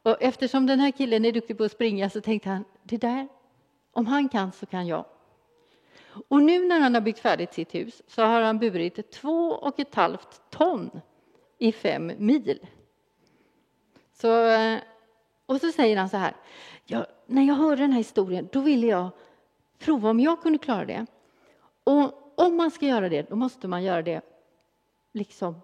Och 0.02 0.16
eftersom 0.22 0.66
den 0.66 0.80
här 0.80 0.90
killen 0.90 1.24
är 1.24 1.32
duktig 1.32 1.58
på 1.58 1.64
att 1.64 1.72
springa 1.72 2.10
så 2.10 2.20
tänkte 2.20 2.48
han, 2.48 2.64
det 2.82 2.96
där, 2.96 3.28
om 3.92 4.06
han 4.06 4.28
kan 4.28 4.52
så 4.52 4.66
kan 4.66 4.86
jag. 4.86 5.04
Och 6.28 6.42
nu 6.42 6.66
när 6.66 6.80
han 6.80 6.94
har 6.94 7.00
byggt 7.00 7.18
färdigt 7.18 7.54
sitt 7.54 7.74
hus 7.74 8.02
så 8.06 8.22
har 8.22 8.40
han 8.40 8.58
burit 8.58 9.10
två 9.10 9.50
och 9.50 9.80
ett 9.80 9.94
halvt 9.94 10.50
ton 10.50 11.00
i 11.58 11.72
fem 11.72 12.12
mil. 12.18 12.66
Så, 14.12 14.46
eh, 14.46 14.78
och 15.46 15.60
så 15.60 15.72
säger 15.72 15.96
han 15.96 16.08
så 16.08 16.16
här, 16.16 16.36
jag, 16.84 17.06
när 17.26 17.42
jag 17.42 17.54
hörde 17.54 17.82
den 17.82 17.92
här 17.92 17.98
historien 17.98 18.48
då 18.52 18.60
ville 18.60 18.86
jag 18.86 19.10
prova 19.78 20.10
om 20.10 20.20
jag 20.20 20.42
kunde 20.42 20.58
klara 20.58 20.84
det. 20.84 21.06
Och 21.84 22.27
om 22.38 22.56
man 22.56 22.70
ska 22.70 22.86
göra 22.86 23.08
det, 23.08 23.30
då 23.30 23.36
måste 23.36 23.68
man 23.68 23.84
göra 23.84 24.02
det 24.02 24.20
liksom 25.12 25.60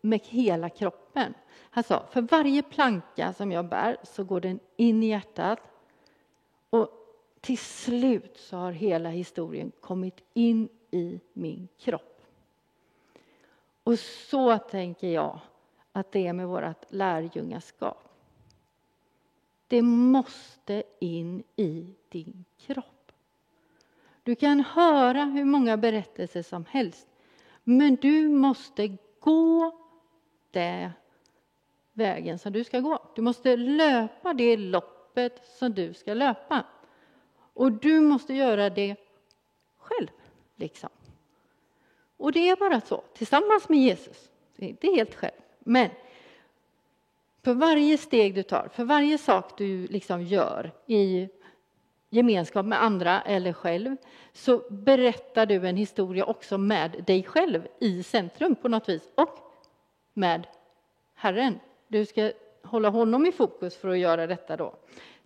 med 0.00 0.20
hela 0.24 0.70
kroppen. 0.70 1.34
Han 1.70 1.84
sa, 1.84 2.06
för 2.10 2.22
varje 2.22 2.62
planka 2.62 3.32
som 3.32 3.52
jag 3.52 3.68
bär 3.68 3.96
så 4.02 4.24
går 4.24 4.40
den 4.40 4.60
in 4.76 5.02
i 5.02 5.06
hjärtat. 5.06 5.58
Och 6.70 6.88
till 7.40 7.58
slut 7.58 8.36
så 8.36 8.56
har 8.56 8.72
hela 8.72 9.08
historien 9.08 9.72
kommit 9.80 10.20
in 10.34 10.68
i 10.90 11.20
min 11.32 11.68
kropp. 11.78 12.22
Och 13.84 13.98
så 13.98 14.58
tänker 14.58 15.08
jag 15.08 15.38
att 15.92 16.12
det 16.12 16.26
är 16.26 16.32
med 16.32 16.48
vårt 16.48 16.92
lärjungaskap. 16.92 18.08
Det 19.68 19.82
måste 19.82 20.82
in 20.98 21.42
i 21.56 21.86
din 22.08 22.44
kropp. 22.58 22.91
Du 24.22 24.34
kan 24.34 24.60
höra 24.60 25.24
hur 25.24 25.44
många 25.44 25.76
berättelser 25.76 26.42
som 26.42 26.64
helst, 26.70 27.06
men 27.64 27.96
du 27.96 28.28
måste 28.28 28.96
gå 29.20 29.78
den 30.50 30.90
vägen 31.92 32.38
som 32.38 32.52
du 32.52 32.64
ska 32.64 32.80
gå. 32.80 33.10
Du 33.14 33.22
måste 33.22 33.56
löpa 33.56 34.34
det 34.34 34.56
loppet 34.56 35.46
som 35.58 35.72
du 35.72 35.94
ska 35.94 36.14
löpa. 36.14 36.66
Och 37.54 37.72
du 37.72 38.00
måste 38.00 38.34
göra 38.34 38.70
det 38.70 38.96
själv, 39.76 40.08
liksom. 40.56 40.90
Och 42.16 42.32
det 42.32 42.48
är 42.48 42.56
bara 42.56 42.80
så, 42.80 43.04
tillsammans 43.14 43.68
med 43.68 43.78
Jesus. 43.78 44.30
Det 44.56 44.64
är 44.64 44.68
inte 44.68 44.86
helt 44.86 45.14
själv. 45.14 45.40
Men 45.58 45.90
för 47.42 47.54
varje 47.54 47.98
steg 47.98 48.34
du 48.34 48.42
tar, 48.42 48.68
för 48.72 48.84
varje 48.84 49.18
sak 49.18 49.58
du 49.58 49.86
liksom 49.86 50.22
gör 50.22 50.72
i 50.86 51.28
gemenskap 52.12 52.66
med 52.66 52.82
andra 52.82 53.22
eller 53.22 53.52
själv 53.52 53.96
så 54.32 54.62
berättar 54.70 55.46
du 55.46 55.68
en 55.68 55.76
historia 55.76 56.24
också 56.24 56.58
med 56.58 57.04
dig 57.06 57.22
själv 57.22 57.66
i 57.80 58.02
centrum 58.02 58.54
på 58.54 58.68
något 58.68 58.88
vis 58.88 59.02
och 59.14 59.38
med 60.14 60.46
Herren. 61.14 61.60
Du 61.88 62.06
ska 62.06 62.32
hålla 62.62 62.88
honom 62.88 63.26
i 63.26 63.32
fokus 63.32 63.76
för 63.76 63.88
att 63.88 63.98
göra 63.98 64.26
detta 64.26 64.56
då. 64.56 64.74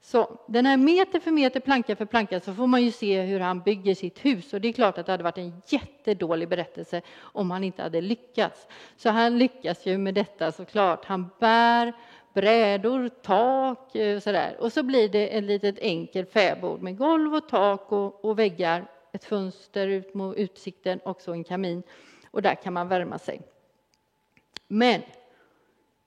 Så 0.00 0.38
den 0.46 0.66
här 0.66 0.76
meter 0.76 1.20
för 1.20 1.30
meter, 1.30 1.60
planka 1.60 1.96
för 1.96 2.04
planka, 2.04 2.40
så 2.40 2.54
får 2.54 2.66
man 2.66 2.82
ju 2.82 2.90
se 2.90 3.22
hur 3.22 3.40
han 3.40 3.60
bygger 3.60 3.94
sitt 3.94 4.24
hus. 4.24 4.52
Och 4.52 4.60
det 4.60 4.68
är 4.68 4.72
klart 4.72 4.98
att 4.98 5.06
det 5.06 5.12
hade 5.12 5.24
varit 5.24 5.38
en 5.38 5.62
jättedålig 5.66 6.48
berättelse 6.48 7.02
om 7.18 7.50
han 7.50 7.64
inte 7.64 7.82
hade 7.82 8.00
lyckats. 8.00 8.66
Så 8.96 9.10
han 9.10 9.38
lyckas 9.38 9.86
ju 9.86 9.98
med 9.98 10.14
detta 10.14 10.52
såklart. 10.52 11.04
Han 11.04 11.30
bär 11.40 11.92
brädor, 12.36 13.08
tak, 13.08 13.94
eh, 13.94 14.20
sådär. 14.20 14.56
Och 14.60 14.72
så 14.72 14.82
blir 14.82 15.08
det 15.08 15.36
ett 15.36 15.44
litet 15.44 15.78
enkelt 15.78 16.32
fäbod 16.32 16.82
med 16.82 16.98
golv 16.98 17.34
och 17.34 17.48
tak 17.48 17.92
och, 17.92 18.24
och 18.24 18.38
väggar, 18.38 18.86
ett 19.12 19.24
fönster 19.24 19.86
ut 19.86 20.14
mot 20.14 20.36
utsikten 20.36 20.98
och 20.98 21.20
så 21.20 21.32
en 21.32 21.44
kamin. 21.44 21.82
Och 22.30 22.42
där 22.42 22.54
kan 22.54 22.72
man 22.72 22.88
värma 22.88 23.18
sig. 23.18 23.40
Men 24.68 25.02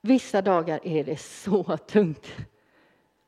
vissa 0.00 0.42
dagar 0.42 0.80
är 0.82 1.04
det 1.04 1.20
så 1.20 1.76
tungt. 1.76 2.26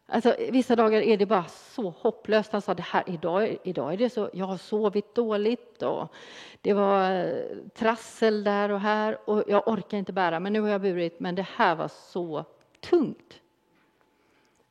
Alltså, 0.06 0.36
vissa 0.50 0.76
dagar 0.76 1.00
är 1.00 1.16
det 1.16 1.26
bara 1.26 1.44
så 1.48 1.94
hopplöst. 1.98 2.52
Han 2.52 2.62
sa 2.62 2.74
det 2.74 2.82
här, 2.82 3.04
idag, 3.06 3.56
idag 3.62 3.92
är 3.92 3.96
det 3.96 4.10
så, 4.10 4.30
jag 4.32 4.46
har 4.46 4.56
sovit 4.56 5.14
dåligt 5.14 5.82
och 5.82 6.12
det 6.60 6.72
var 6.72 7.10
eh, 7.10 7.56
trassel 7.74 8.44
där 8.44 8.68
och 8.70 8.80
här 8.80 9.18
och 9.24 9.44
jag 9.48 9.68
orkar 9.68 9.98
inte 9.98 10.12
bära, 10.12 10.40
men 10.40 10.52
nu 10.52 10.60
har 10.60 10.68
jag 10.68 10.80
burit, 10.80 11.20
men 11.20 11.34
det 11.34 11.46
här 11.56 11.74
var 11.74 11.88
så 11.88 12.44
tungt. 12.90 13.40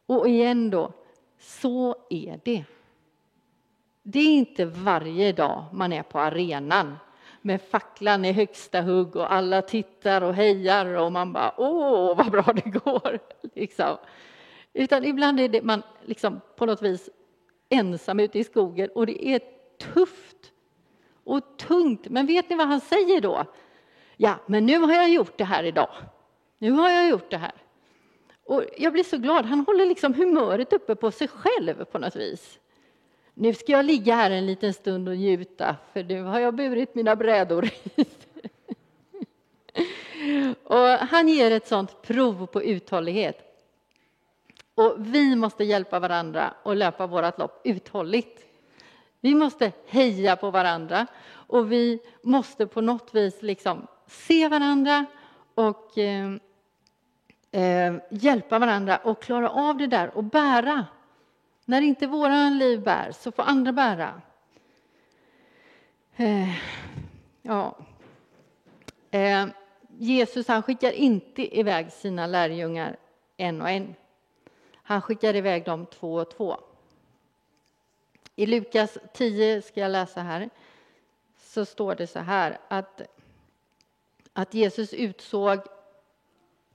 Och 0.06 0.28
igen 0.28 0.69
då, 0.69 0.91
så 1.39 1.95
är 2.10 2.39
det. 2.43 2.63
Det 4.04 4.19
är 4.19 4.34
inte 4.34 4.65
varje 4.65 5.32
dag 5.32 5.65
man 5.74 5.93
är 5.93 6.04
på 6.04 6.19
arenan 6.19 6.97
med 7.41 7.62
facklan 7.62 8.26
i 8.26 8.32
högsta 8.32 8.82
hugg 8.82 9.15
och 9.15 9.34
alla 9.34 9.62
tittar 9.62 10.21
och 10.21 10.34
hejar 10.34 10.86
och 10.86 11.12
man 11.12 11.34
bara 11.34 11.54
åh 11.58 12.17
vad 12.17 12.32
bra 12.32 12.54
det 12.54 12.69
går. 12.69 13.19
Liksom. 13.56 13.97
Utan 14.74 15.06
ibland 15.06 15.39
är 15.39 15.50
det 15.50 15.62
man 15.62 15.84
liksom 16.06 16.41
på 16.56 16.65
något 16.65 16.82
vis 16.82 17.10
ensam 17.69 18.19
ute 18.19 18.39
i 18.39 18.43
skogen 18.43 18.89
och 18.95 19.06
det 19.06 19.28
är 19.28 19.41
tufft 19.93 20.52
och 21.24 21.58
tungt. 21.58 22.10
Men 22.10 22.26
vet 22.26 22.50
ni 22.50 22.56
vad 22.56 22.67
han 22.67 22.82
säger 22.82 23.21
då? 23.21 23.45
Ja, 24.17 24.36
men 24.45 24.65
nu 24.65 24.78
har 24.78 24.93
jag 24.93 25.10
gjort 25.10 25.38
det 25.38 25.43
här 25.43 25.63
idag. 25.63 25.89
Nu 26.58 26.71
har 26.71 26.89
jag 26.89 27.10
gjort 27.10 27.30
det 27.30 27.38
här. 27.38 27.54
Och 28.51 28.63
jag 28.77 28.93
blir 28.93 29.03
så 29.03 29.17
glad. 29.17 29.45
Han 29.45 29.59
håller 29.59 29.85
liksom 29.85 30.13
humöret 30.13 30.73
uppe 30.73 30.95
på 30.95 31.11
sig 31.11 31.27
själv 31.27 31.85
på 31.85 31.99
något 31.99 32.15
vis. 32.15 32.59
Nu 33.33 33.53
ska 33.53 33.71
jag 33.71 33.85
ligga 33.85 34.15
här 34.15 34.31
en 34.31 34.45
liten 34.45 34.73
stund 34.73 35.09
och 35.09 35.17
njuta, 35.17 35.75
för 35.93 36.03
nu 36.03 36.23
har 36.23 36.39
jag 36.39 36.55
burit 36.55 36.95
mina 36.95 37.15
brädor. 37.15 37.69
och 40.63 40.87
han 40.87 41.27
ger 41.27 41.51
ett 41.51 41.67
sånt 41.67 42.01
prov 42.01 42.45
på 42.45 42.63
uthållighet. 42.63 43.65
Och 44.75 44.95
vi 44.97 45.35
måste 45.35 45.63
hjälpa 45.63 45.99
varandra 45.99 46.53
och 46.63 46.75
löpa 46.75 47.07
vårt 47.07 47.39
lopp 47.39 47.61
uthålligt. 47.63 48.45
Vi 49.21 49.35
måste 49.35 49.71
heja 49.85 50.35
på 50.35 50.51
varandra 50.51 51.07
och 51.31 51.71
vi 51.71 51.99
måste 52.21 52.67
på 52.67 52.81
något 52.81 53.15
vis 53.15 53.41
liksom 53.41 53.87
se 54.07 54.47
varandra 54.47 55.05
och 55.55 55.97
eh, 55.97 56.31
eh, 57.51 57.95
hjälpa 58.09 58.59
varandra 58.59 58.97
och 58.97 59.21
klara 59.21 59.49
av 59.49 59.77
det 59.77 59.87
där 59.87 60.17
och 60.17 60.23
bära. 60.23 60.85
När 61.65 61.81
inte 61.81 62.07
våra 62.07 62.49
liv 62.49 62.81
bär 62.83 63.11
så 63.11 63.31
får 63.31 63.43
andra 63.43 63.71
bära. 63.71 64.21
Eh, 66.15 66.55
ja. 67.41 67.77
Eh, 69.11 69.47
Jesus 69.97 70.47
han 70.47 70.63
skickar 70.63 70.91
inte 70.91 71.59
iväg 71.59 71.91
sina 71.91 72.27
lärjungar 72.27 72.97
en 73.37 73.61
och 73.61 73.69
en. 73.69 73.95
Han 74.73 75.01
skickar 75.01 75.35
iväg 75.35 75.65
dem 75.65 75.85
två 75.85 76.13
och 76.13 76.31
två. 76.31 76.57
I 78.35 78.45
Lukas 78.45 78.97
10 79.13 79.61
ska 79.61 79.79
jag 79.79 79.91
läsa 79.91 80.21
här 80.21 80.49
så 81.37 81.65
står 81.65 81.95
det 81.95 82.07
så 82.07 82.19
här 82.19 82.59
att, 82.67 83.01
att 84.33 84.53
Jesus 84.53 84.93
utsåg 84.93 85.59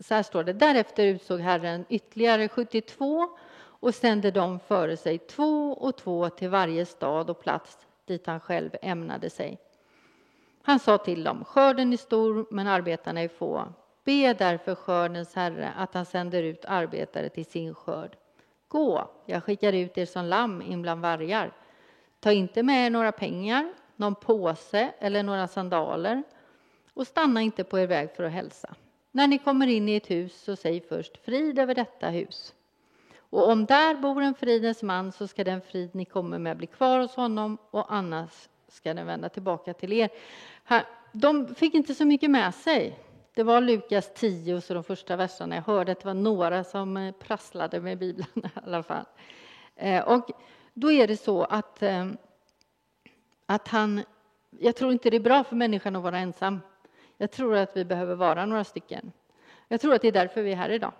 så 0.01 0.15
här 0.15 0.23
står 0.23 0.45
det, 0.45 0.53
därefter 0.53 1.07
utsåg 1.07 1.41
Herren 1.41 1.85
ytterligare 1.89 2.49
72 2.49 3.29
och 3.59 3.95
sände 3.95 4.31
dem 4.31 4.61
före 4.61 4.97
sig 4.97 5.19
två 5.19 5.73
och 5.73 5.97
två 5.97 6.29
till 6.29 6.49
varje 6.49 6.87
stad 6.87 7.31
och 7.31 7.41
plats 7.41 7.87
dit 8.05 8.27
han 8.27 8.41
själv 8.41 8.71
ämnade 8.83 9.31
sig. 9.31 9.59
Han 10.63 10.79
sa 10.79 10.99
till 10.99 11.25
dem, 11.25 11.45
skörden 11.45 11.93
är 11.93 11.97
stor 11.97 12.47
men 12.51 12.67
arbetarna 12.67 13.21
är 13.21 13.29
få. 13.29 13.65
Be 14.05 14.35
därför 14.35 14.75
skördens 14.75 15.35
Herre 15.35 15.73
att 15.77 15.95
han 15.95 16.05
sänder 16.05 16.43
ut 16.43 16.65
arbetare 16.65 17.29
till 17.29 17.47
sin 17.47 17.75
skörd. 17.75 18.17
Gå, 18.69 19.11
jag 19.27 19.45
skickar 19.45 19.73
ut 19.73 19.99
er 19.99 20.07
som 20.07 20.25
lamm 20.25 20.63
in 20.63 20.83
bland 20.83 21.03
vargar. 21.03 21.53
Ta 22.21 22.33
inte 22.33 22.63
med 22.63 22.87
er 22.87 22.91
några 22.91 23.13
pengar, 23.13 23.73
någon 23.97 24.15
påse 24.15 24.93
eller 24.99 25.23
några 25.23 25.49
sandaler 25.49 26.23
och 26.95 27.07
stanna 27.07 27.41
inte 27.41 27.65
på 27.65 27.79
er 27.79 27.87
väg 27.87 28.11
för 28.17 28.25
att 28.25 28.33
hälsa. 28.33 28.75
När 29.17 29.27
ni 29.27 29.39
kommer 29.39 29.67
in 29.67 29.89
i 29.89 29.95
ett 29.95 30.11
hus 30.11 30.43
så 30.43 30.57
säg 30.57 30.81
först 30.81 31.25
frid 31.25 31.59
över 31.59 31.75
detta 31.75 32.09
hus. 32.09 32.55
Och 33.19 33.49
om 33.49 33.67
där 33.67 33.95
bor 33.95 34.23
en 34.23 34.35
fridens 34.35 34.83
man 34.83 35.13
så 35.13 35.27
ska 35.27 35.45
den 35.45 35.61
frid 35.61 35.91
ni 35.95 36.05
kommer 36.05 36.39
med 36.39 36.57
bli 36.57 36.67
kvar 36.67 37.01
hos 37.01 37.15
honom 37.15 37.59
och 37.71 37.95
annars 37.95 38.49
ska 38.69 38.95
den 38.95 39.07
vända 39.07 39.29
tillbaka 39.29 39.75
till 39.75 39.93
er. 39.93 40.11
De 41.13 41.55
fick 41.55 41.75
inte 41.75 41.95
så 41.95 42.05
mycket 42.05 42.31
med 42.31 42.55
sig 42.55 42.99
Det 43.35 43.43
var 43.43 43.61
Lukas 43.61 44.15
10, 44.15 44.61
så 44.61 44.75
de 44.75 44.85
första 44.85 45.17
verserna. 45.17 45.55
Jag 45.55 45.63
hörde 45.63 45.93
att 45.93 46.01
det 46.01 46.07
var 46.07 46.15
några 46.15 46.65
som 46.65 46.97
eh, 46.97 47.13
prasslade 47.13 47.81
med 47.81 47.99
Bibeln 47.99 48.29
i 48.35 48.49
alla 48.65 48.83
fall. 48.83 49.05
Eh, 49.77 50.09
och 50.09 50.31
då 50.75 50.93
är 50.93 51.07
det 51.07 51.17
så 51.17 51.45
att, 51.45 51.83
eh, 51.83 52.07
att 53.47 53.69
han... 53.69 54.03
Jag 54.51 54.77
tror 54.77 54.93
inte 54.93 55.11
det 55.11 55.17
är 55.17 55.21
bra 55.21 55.45
för 55.45 55.57
människan 55.57 55.97
att 55.97 56.03
vara 56.03 56.19
ensam. 56.19 56.61
Jag 57.19 57.31
tror 57.31 57.57
att 57.57 57.77
vi 57.77 57.85
behöver 57.85 58.15
vara 58.15 58.47
några 58.47 58.65
stycken. 58.65 59.13
Jag 59.69 59.81
tror 59.81 59.95
att 59.95 60.03
det 60.03 60.09
är 60.09 60.13
därför 60.13 60.43
vi 60.43 60.53
är 60.53 60.57
här 60.57 60.71
idag. 60.71 60.93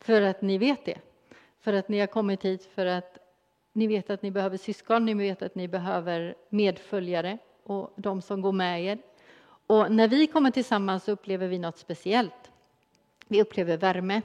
För 0.00 0.22
att 0.22 0.42
ni 0.42 0.58
vet 0.58 0.84
det. 0.84 0.98
För 1.60 1.72
att 1.72 1.88
ni 1.88 2.00
har 2.00 2.06
kommit 2.06 2.44
hit 2.44 2.64
för 2.64 2.86
att 2.86 3.18
ni 3.72 3.86
vet 3.86 4.10
att 4.10 4.22
ni 4.22 4.30
behöver 4.30 4.56
syskon, 4.56 5.04
ni 5.04 5.14
vet 5.14 5.42
att 5.42 5.54
ni 5.54 5.68
behöver 5.68 6.34
medföljare 6.48 7.38
och 7.62 7.92
de 7.96 8.22
som 8.22 8.40
går 8.40 8.52
med 8.52 8.84
er. 8.84 8.98
Och 9.66 9.92
när 9.92 10.08
vi 10.08 10.26
kommer 10.26 10.50
tillsammans 10.50 11.08
upplever 11.08 11.48
vi 11.48 11.58
något 11.58 11.78
speciellt. 11.78 12.50
Vi 13.28 13.42
upplever 13.42 13.76
värme. 13.76 14.22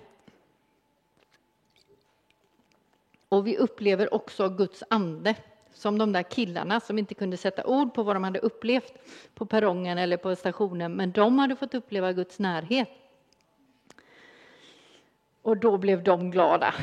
Och 3.29 3.47
vi 3.47 3.57
upplever 3.57 4.13
också 4.13 4.49
Guds 4.49 4.83
ande, 4.89 5.35
som 5.73 5.97
de 5.97 6.11
där 6.11 6.23
killarna 6.23 6.79
som 6.79 6.97
inte 6.97 7.13
kunde 7.13 7.37
sätta 7.37 7.65
ord 7.65 7.93
på 7.93 8.03
vad 8.03 8.15
de 8.15 8.23
hade 8.23 8.39
upplevt 8.39 8.93
på 9.35 9.45
perrongen 9.45 9.97
eller 9.97 10.17
på 10.17 10.35
stationen, 10.35 10.93
men 10.93 11.11
de 11.11 11.39
hade 11.39 11.55
fått 11.55 11.73
uppleva 11.73 12.13
Guds 12.13 12.39
närhet. 12.39 12.89
Och 15.41 15.57
då 15.57 15.77
blev 15.77 16.03
de 16.03 16.31
glada. 16.31 16.73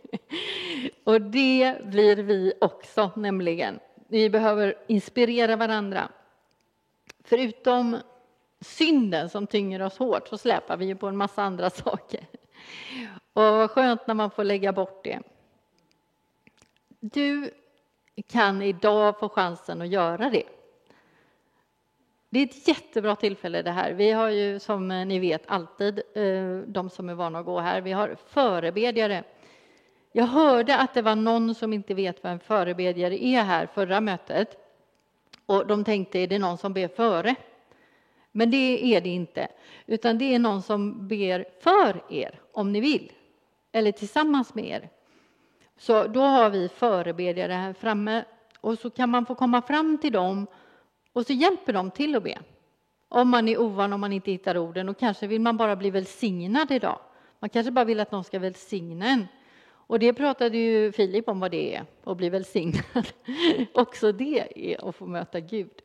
och 1.04 1.20
det 1.20 1.84
blir 1.84 2.16
vi 2.16 2.52
också, 2.60 3.10
nämligen. 3.16 3.78
Vi 4.08 4.30
behöver 4.30 4.74
inspirera 4.86 5.56
varandra. 5.56 6.08
Förutom 7.24 7.96
synden 8.60 9.30
som 9.30 9.46
tynger 9.46 9.82
oss 9.82 9.98
hårt 9.98 10.28
så 10.28 10.38
släpar 10.38 10.76
vi 10.76 10.84
ju 10.84 10.96
på 10.96 11.06
en 11.06 11.16
massa 11.16 11.42
andra 11.42 11.70
saker. 11.70 12.26
Och 13.32 13.42
vad 13.42 13.70
skönt 13.70 14.06
när 14.06 14.14
man 14.14 14.30
får 14.30 14.44
lägga 14.44 14.72
bort 14.72 15.04
det. 15.04 15.20
Du 17.00 17.50
kan 18.22 18.62
idag 18.62 19.18
få 19.18 19.28
chansen 19.28 19.82
att 19.82 19.88
göra 19.88 20.30
det. 20.30 20.42
Det 22.30 22.38
är 22.38 22.44
ett 22.44 22.68
jättebra 22.68 23.16
tillfälle 23.16 23.62
det 23.62 23.70
här. 23.70 23.92
Vi 23.92 24.10
har 24.10 24.28
ju 24.28 24.58
som 24.58 24.88
ni 24.88 25.18
vet 25.18 25.42
alltid, 25.46 26.02
eh, 26.14 26.58
de 26.66 26.90
som 26.90 27.08
är 27.08 27.14
vana 27.14 27.38
att 27.38 27.44
gå 27.44 27.60
här, 27.60 27.80
vi 27.80 27.92
har 27.92 28.16
förebedjare. 28.26 29.24
Jag 30.12 30.26
hörde 30.26 30.76
att 30.76 30.94
det 30.94 31.02
var 31.02 31.16
någon 31.16 31.54
som 31.54 31.72
inte 31.72 31.94
vet 31.94 32.22
vad 32.22 32.32
en 32.32 32.40
förebedjare 32.40 33.24
är 33.24 33.42
här 33.42 33.66
förra 33.66 34.00
mötet. 34.00 34.56
Och 35.46 35.66
de 35.66 35.84
tänkte, 35.84 36.18
är 36.18 36.26
det 36.26 36.38
någon 36.38 36.58
som 36.58 36.72
ber 36.72 36.88
före? 36.88 37.34
Men 38.32 38.50
det 38.50 38.96
är 38.96 39.00
det 39.00 39.08
inte, 39.08 39.48
utan 39.86 40.18
det 40.18 40.34
är 40.34 40.38
någon 40.38 40.62
som 40.62 41.08
ber 41.08 41.44
för 41.60 42.02
er, 42.10 42.40
om 42.52 42.72
ni 42.72 42.80
vill, 42.80 43.12
eller 43.72 43.92
tillsammans 43.92 44.54
med 44.54 44.64
er. 44.64 44.88
Så 45.80 46.06
då 46.06 46.20
har 46.20 46.50
vi 46.50 46.68
förebedjare 46.68 47.52
här 47.52 47.72
framme 47.72 48.24
och 48.60 48.78
så 48.78 48.90
kan 48.90 49.10
man 49.10 49.26
få 49.26 49.34
komma 49.34 49.62
fram 49.62 49.98
till 49.98 50.12
dem 50.12 50.46
och 51.12 51.26
så 51.26 51.32
hjälper 51.32 51.72
de 51.72 51.90
till 51.90 52.16
att 52.16 52.22
be. 52.22 52.38
Om 53.08 53.28
man 53.28 53.48
är 53.48 53.60
ovan, 53.60 53.92
om 53.92 54.00
man 54.00 54.12
inte 54.12 54.30
hittar 54.30 54.58
orden 54.58 54.88
och 54.88 54.98
kanske 54.98 55.26
vill 55.26 55.40
man 55.40 55.56
bara 55.56 55.76
bli 55.76 55.90
välsignad 55.90 56.70
idag. 56.70 56.98
Man 57.38 57.50
kanske 57.50 57.70
bara 57.70 57.84
vill 57.84 58.00
att 58.00 58.12
någon 58.12 58.24
ska 58.24 58.38
välsigna 58.38 59.06
en. 59.06 59.26
Och 59.68 59.98
det 59.98 60.12
pratade 60.12 60.58
ju 60.58 60.92
Filip 60.92 61.28
om 61.28 61.40
vad 61.40 61.50
det 61.50 61.76
är, 61.76 61.84
att 62.04 62.16
bli 62.16 62.30
välsignad. 62.30 63.08
Också 63.74 64.12
det 64.12 64.72
är 64.72 64.88
att 64.88 64.96
få 64.96 65.06
möta 65.06 65.40
Gud. 65.40 65.82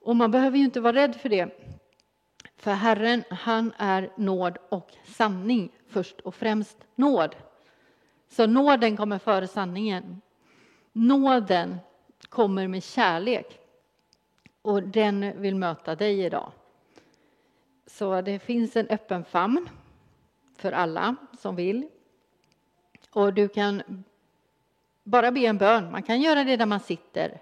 Och 0.00 0.16
man 0.16 0.30
behöver 0.30 0.58
ju 0.58 0.64
inte 0.64 0.80
vara 0.80 0.96
rädd 0.96 1.16
för 1.16 1.28
det. 1.28 1.48
För 2.56 2.70
Herren, 2.70 3.24
han 3.30 3.72
är 3.76 4.10
nåd 4.16 4.58
och 4.68 4.90
sanning, 5.04 5.72
först 5.88 6.20
och 6.20 6.34
främst 6.34 6.78
nåd. 6.94 7.34
Så 8.34 8.46
nåden 8.46 8.96
kommer 8.96 9.18
före 9.18 9.48
sanningen. 9.48 10.20
Nåden 10.92 11.76
kommer 12.28 12.68
med 12.68 12.82
kärlek 12.82 13.58
och 14.62 14.82
den 14.82 15.40
vill 15.40 15.54
möta 15.54 15.94
dig 15.94 16.20
idag. 16.20 16.52
Så 17.86 18.20
det 18.20 18.38
finns 18.38 18.76
en 18.76 18.88
öppen 18.88 19.24
famn 19.24 19.68
för 20.56 20.72
alla 20.72 21.16
som 21.38 21.56
vill. 21.56 21.88
Och 23.10 23.34
du 23.34 23.48
kan 23.48 24.04
bara 25.02 25.30
be 25.30 25.40
en 25.40 25.58
bön. 25.58 25.90
Man 25.90 26.02
kan 26.02 26.20
göra 26.20 26.44
det 26.44 26.56
där 26.56 26.66
man 26.66 26.80
sitter. 26.80 27.40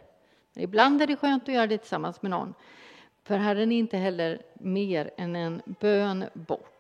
Ibland 0.54 1.02
är 1.02 1.06
det 1.06 1.16
skönt 1.16 1.42
att 1.42 1.54
göra 1.54 1.66
det 1.66 1.78
tillsammans 1.78 2.22
med 2.22 2.30
någon. 2.30 2.54
För 3.24 3.38
Herren 3.38 3.72
är 3.72 3.78
inte 3.78 3.96
heller 3.96 4.42
mer 4.54 5.10
än 5.16 5.36
en 5.36 5.62
bön 5.80 6.24
bort. 6.34 6.71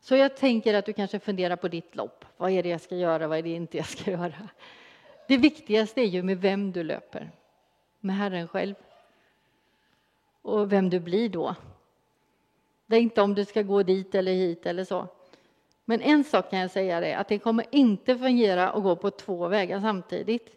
Så 0.00 0.16
jag 0.16 0.36
tänker 0.36 0.74
att 0.74 0.86
du 0.86 0.92
kanske 0.92 1.18
funderar 1.18 1.56
på 1.56 1.68
ditt 1.68 1.96
lopp. 1.96 2.24
Vad 2.36 2.50
är 2.50 2.62
det 2.62 2.68
jag 2.68 2.80
ska 2.80 2.96
göra? 2.96 3.28
Vad 3.28 3.38
är 3.38 3.42
det 3.42 3.50
inte 3.50 3.76
jag 3.76 3.86
ska 3.86 4.10
göra? 4.10 4.48
Det 5.28 5.36
viktigaste 5.36 6.00
är 6.00 6.06
ju 6.06 6.22
med 6.22 6.40
vem 6.40 6.72
du 6.72 6.82
löper. 6.82 7.30
Med 8.00 8.16
Herren 8.16 8.48
själv. 8.48 8.74
Och 10.42 10.72
vem 10.72 10.90
du 10.90 11.00
blir 11.00 11.28
då. 11.28 11.54
Det 12.86 12.96
är 12.96 13.00
inte 13.00 13.22
om 13.22 13.34
du 13.34 13.44
ska 13.44 13.62
gå 13.62 13.82
dit 13.82 14.14
eller 14.14 14.32
hit 14.32 14.66
eller 14.66 14.84
så. 14.84 15.08
Men 15.84 16.00
en 16.00 16.24
sak 16.24 16.50
kan 16.50 16.58
jag 16.58 16.70
säga 16.70 17.00
det, 17.00 17.14
att 17.14 17.28
det 17.28 17.38
kommer 17.38 17.66
inte 17.70 18.18
fungera 18.18 18.70
att 18.70 18.82
gå 18.82 18.96
på 18.96 19.10
två 19.10 19.48
vägar 19.48 19.80
samtidigt. 19.80 20.48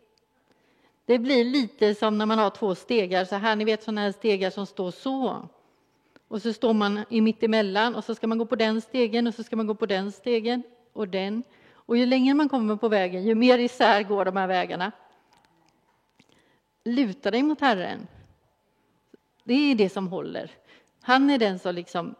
Det 1.06 1.20
blir 1.20 1.46
lite 1.46 1.96
som 1.96 2.18
när 2.18 2.26
man 2.26 2.40
har 2.40 2.50
två 2.50 2.76
stegar 2.76 3.26
så 3.26 3.36
här, 3.36 3.56
ni 3.56 3.66
vet 3.66 3.84
sådana 3.84 4.02
här 4.02 4.12
stegar 4.12 4.50
som 4.50 4.66
står 4.66 4.92
så. 4.92 5.48
Och 6.28 6.42
så 6.42 6.54
står 6.54 6.74
man 6.74 7.06
i 7.10 7.22
mitt 7.22 7.44
emellan 7.44 7.96
och 7.96 8.04
så 8.04 8.16
ska 8.16 8.28
man 8.28 8.38
gå 8.38 8.46
på 8.46 8.56
den 8.56 8.82
stegen 8.82 9.28
och 9.28 9.34
så 9.34 9.44
ska 9.44 9.56
man 9.56 9.68
gå 9.68 9.76
på 9.76 9.86
den 9.86 10.12
stegen 10.12 10.64
och 10.94 11.08
den. 11.08 11.44
Och 11.74 11.98
ju 11.98 12.06
längre 12.06 12.34
man 12.34 12.50
kommer 12.50 12.76
på 12.76 12.90
vägen, 12.90 13.24
ju 13.24 13.36
mer 13.36 13.58
isär 13.60 14.04
går 14.04 14.26
de 14.26 14.38
här 14.38 14.48
vägarna. 14.48 14.92
Luta 16.84 17.32
dig 17.32 17.44
mot 17.44 17.62
Herren. 17.62 18.08
Det 19.44 19.54
är 19.54 19.76
det 19.76 19.90
som 19.90 20.08
håller. 20.08 20.52
Han 21.02 21.30
är 21.30 21.38
den 21.38 21.60
som 21.60 21.76
liksom 21.76 22.16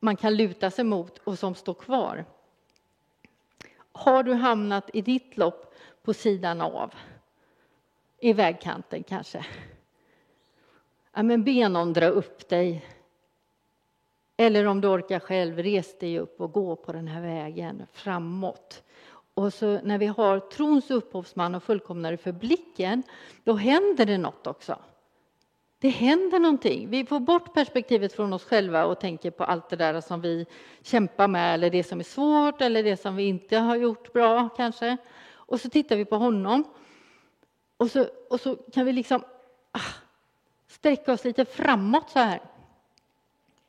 man 0.00 0.16
kan 0.16 0.36
luta 0.36 0.70
sig 0.70 0.84
mot 0.84 1.18
och 1.18 1.38
som 1.38 1.54
står 1.54 1.74
kvar. 1.74 2.24
Har 3.92 4.22
du 4.22 4.34
hamnat 4.34 4.90
i 4.92 5.00
ditt 5.00 5.36
lopp 5.36 5.74
på 6.02 6.14
sidan 6.14 6.60
av, 6.60 6.94
i 8.18 8.32
vägkanten 8.32 9.02
kanske? 9.02 9.46
Ja, 11.12 11.22
men 11.22 11.44
be 11.44 11.68
någon 11.68 11.92
dra 11.92 12.06
upp 12.06 12.48
dig. 12.48 12.84
Eller 14.42 14.66
om 14.66 14.80
du 14.80 14.88
orkar 14.88 15.20
själv, 15.20 15.58
res 15.58 15.98
dig 15.98 16.18
upp 16.18 16.40
och 16.40 16.52
gå 16.52 16.76
på 16.76 16.92
den 16.92 17.08
här 17.08 17.22
vägen 17.22 17.86
framåt. 17.92 18.82
Och 19.34 19.54
så 19.54 19.80
när 19.82 19.98
vi 19.98 20.06
har 20.06 20.40
trons 20.40 20.90
upphovsman 20.90 21.54
och 21.54 21.62
fullkomnare 21.62 22.16
för 22.16 22.32
blicken, 22.32 23.02
då 23.44 23.54
händer 23.54 24.06
det 24.06 24.18
något 24.18 24.46
också. 24.46 24.78
Det 25.78 25.88
händer 25.88 26.38
någonting. 26.38 26.90
Vi 26.90 27.06
får 27.06 27.20
bort 27.20 27.54
perspektivet 27.54 28.12
från 28.12 28.32
oss 28.32 28.44
själva 28.44 28.84
och 28.84 29.00
tänker 29.00 29.30
på 29.30 29.44
allt 29.44 29.68
det 29.68 29.76
där 29.76 30.00
som 30.00 30.20
vi 30.20 30.46
kämpar 30.82 31.28
med 31.28 31.54
eller 31.54 31.70
det 31.70 31.84
som 31.84 32.00
är 32.00 32.04
svårt 32.04 32.60
eller 32.60 32.82
det 32.82 32.96
som 32.96 33.16
vi 33.16 33.22
inte 33.22 33.56
har 33.56 33.76
gjort 33.76 34.12
bra 34.12 34.48
kanske. 34.48 34.96
Och 35.32 35.60
så 35.60 35.70
tittar 35.70 35.96
vi 35.96 36.04
på 36.04 36.16
honom 36.16 36.64
och 37.76 37.90
så, 37.90 38.06
och 38.30 38.40
så 38.40 38.56
kan 38.56 38.86
vi 38.86 38.92
liksom 38.92 39.24
ah, 39.72 39.94
sträcka 40.66 41.12
oss 41.12 41.24
lite 41.24 41.44
framåt 41.44 42.10
så 42.10 42.18
här. 42.18 42.40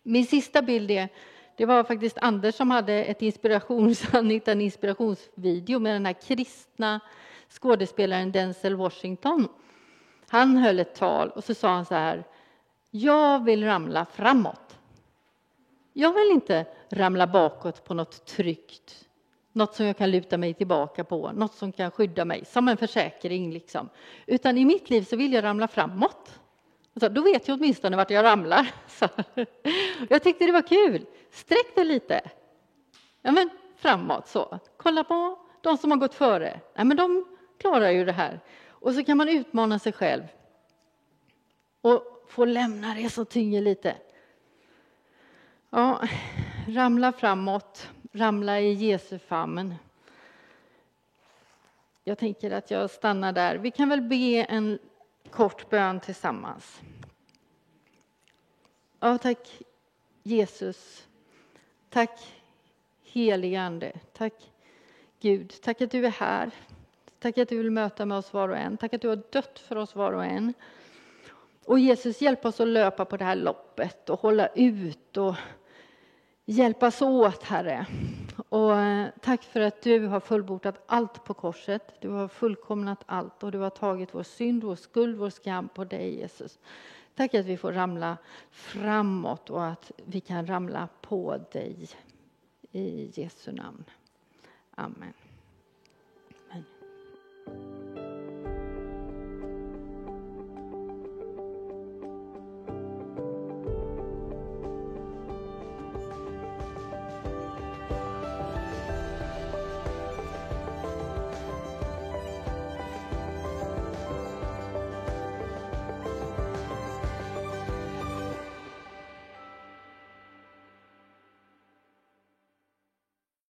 Min 0.04 0.26
sista 0.26 0.62
bild 0.62 0.92
är, 0.92 1.10
det 1.56 1.66
var 1.66 1.84
faktiskt 1.84 2.18
Anders 2.22 2.56
som 2.56 2.72
hade 2.72 2.94
ett 2.94 3.22
inspirations, 3.22 4.02
han 4.12 4.32
en 4.46 4.62
inspirationsvideo 4.62 5.80
med 5.80 5.96
den 5.96 6.06
här 6.06 6.14
kristna 6.14 7.00
skådespelaren 7.50 8.32
Denzel 8.32 8.76
Washington 8.76 9.48
han 10.34 10.58
höll 10.58 10.80
ett 10.80 10.96
tal 10.96 11.30
och 11.30 11.44
så 11.44 11.54
sa 11.54 11.68
han 11.68 11.86
så 11.86 11.96
här. 11.96 12.24
Jag 12.92 13.44
vill 13.44 13.64
ramla 13.64 14.06
framåt. 14.06 14.78
Jag 15.94 16.14
vill 16.14 16.32
inte 16.32 16.66
ramla 16.90 17.28
bakåt 17.28 17.84
på 17.84 17.94
något 17.94 18.26
tryggt, 18.26 19.06
något 19.52 19.76
som 19.76 19.86
jag 19.86 19.98
kan 19.98 20.12
luta 20.12 20.38
mig 20.38 20.54
tillbaka 20.54 21.04
på, 21.04 21.32
något 21.32 21.54
som 21.54 21.72
kan 21.72 21.92
skydda 21.92 22.26
mig, 22.26 22.46
som 22.46 22.68
en 22.68 22.78
försäkring. 22.78 23.52
Liksom. 23.52 23.90
Utan 24.26 24.58
i 24.58 24.66
mitt 24.66 24.90
liv 24.90 25.02
så 25.02 25.16
vill 25.16 25.34
jag 25.34 25.44
ramla 25.44 25.68
framåt. 25.68 26.40
Så, 27.00 27.10
då 27.10 27.22
vet 27.22 27.48
jag 27.48 27.58
åtminstone 27.58 27.98
vart 27.98 28.10
jag 28.10 28.24
ramlar. 28.24 28.72
Så. 28.88 29.08
Jag 30.10 30.24
tyckte 30.24 30.46
det 30.46 30.52
var 30.52 30.68
kul. 30.68 31.06
Sträck 31.32 31.76
dig 31.76 31.86
lite. 31.86 32.22
Ja, 33.22 33.32
men 33.32 33.50
framåt 33.76 34.28
så. 34.28 34.60
Kolla 34.78 35.04
på 35.04 35.40
de 35.62 35.78
som 35.78 35.92
har 35.92 35.98
gått 35.98 36.16
före. 36.16 36.60
Ja, 36.74 36.84
men 36.84 36.98
de 36.98 37.26
klarar 37.58 37.90
ju 37.90 38.06
det 38.06 38.12
här. 38.12 38.40
Och 38.68 38.94
så 38.94 39.04
kan 39.04 39.18
man 39.18 39.30
utmana 39.30 39.80
sig 39.80 39.94
själv 39.94 40.24
och 41.82 42.26
få 42.30 42.46
lämna 42.46 42.94
det 42.94 43.10
som 43.10 43.26
tynger 43.26 43.62
lite. 43.62 43.96
Ja, 45.70 46.08
ramla 46.68 47.12
framåt, 47.12 47.90
ramla 48.12 48.60
i 48.60 48.74
Jesu 48.74 49.20
famn. 49.20 49.76
Jag 52.04 52.18
tänker 52.18 52.52
att 52.52 52.72
jag 52.72 52.90
stannar 52.90 53.32
där. 53.32 53.56
Vi 53.56 53.72
kan 53.72 53.90
väl 53.90 54.02
be 54.02 54.46
en 54.50 54.80
kort 55.34 55.70
bön 55.70 56.00
tillsammans. 56.00 56.82
Ja, 59.00 59.18
tack 59.18 59.60
Jesus. 60.24 61.08
Tack 61.90 62.20
helige 63.02 63.62
Ande. 63.62 63.92
Tack 64.14 64.34
Gud. 65.20 65.54
Tack 65.62 65.82
att 65.82 65.92
du 65.92 66.06
är 66.06 66.12
här. 66.12 66.52
Tack 67.20 67.38
att 67.38 67.50
du 67.50 67.58
vill 67.58 67.72
möta 67.72 68.06
med 68.06 68.18
oss 68.18 68.34
var 68.34 68.50
och 68.50 68.58
en. 68.58 68.78
Tack 68.78 68.94
att 68.94 69.02
du 69.02 69.08
har 69.08 69.24
dött 69.32 69.60
för 69.60 69.76
oss 69.76 69.96
var 69.96 70.12
och 70.12 70.26
en. 70.26 70.54
Och 71.66 71.80
Jesus, 71.80 72.22
hjälp 72.22 72.46
oss 72.46 72.60
att 72.60 72.68
löpa 72.68 73.06
på 73.06 73.18
det 73.18 73.26
här 73.26 73.36
loppet 73.36 74.10
och 74.10 74.20
hålla 74.20 74.48
ut 74.48 75.18
och 75.18 75.36
hjälpas 76.46 77.02
åt, 77.02 77.44
Herre. 77.44 77.86
Och 78.54 78.76
eh, 78.76 79.10
tack 79.22 79.44
för 79.44 79.60
att 79.60 79.82
du 79.82 80.06
har 80.06 80.20
fullbordat 80.20 80.84
allt 80.86 81.24
på 81.24 81.34
korset. 81.34 82.02
Du 82.02 82.10
har 82.10 82.28
fullkomnat 82.28 83.04
allt 83.06 83.44
och 83.44 83.52
du 83.52 83.58
har 83.58 83.70
tagit 83.70 84.16
vår 84.16 84.24
synd, 84.24 84.64
vår 84.64 84.76
skuld, 84.76 85.18
vår 85.18 85.30
skam 85.30 85.70
på 85.70 85.84
dig, 85.84 86.16
Jesus. 86.16 86.60
Tack 87.16 87.34
att 87.34 87.46
vi 87.46 87.58
får 87.58 87.72
ramla 87.72 88.18
framåt 88.52 89.50
och 89.50 89.66
att 89.66 89.92
vi 90.06 90.20
kan 90.20 90.48
ramla 90.48 90.90
på 91.02 91.38
dig. 91.52 91.90
I 92.72 93.12
Jesu 93.14 93.52
namn. 93.52 93.84
Amen. 94.76 95.14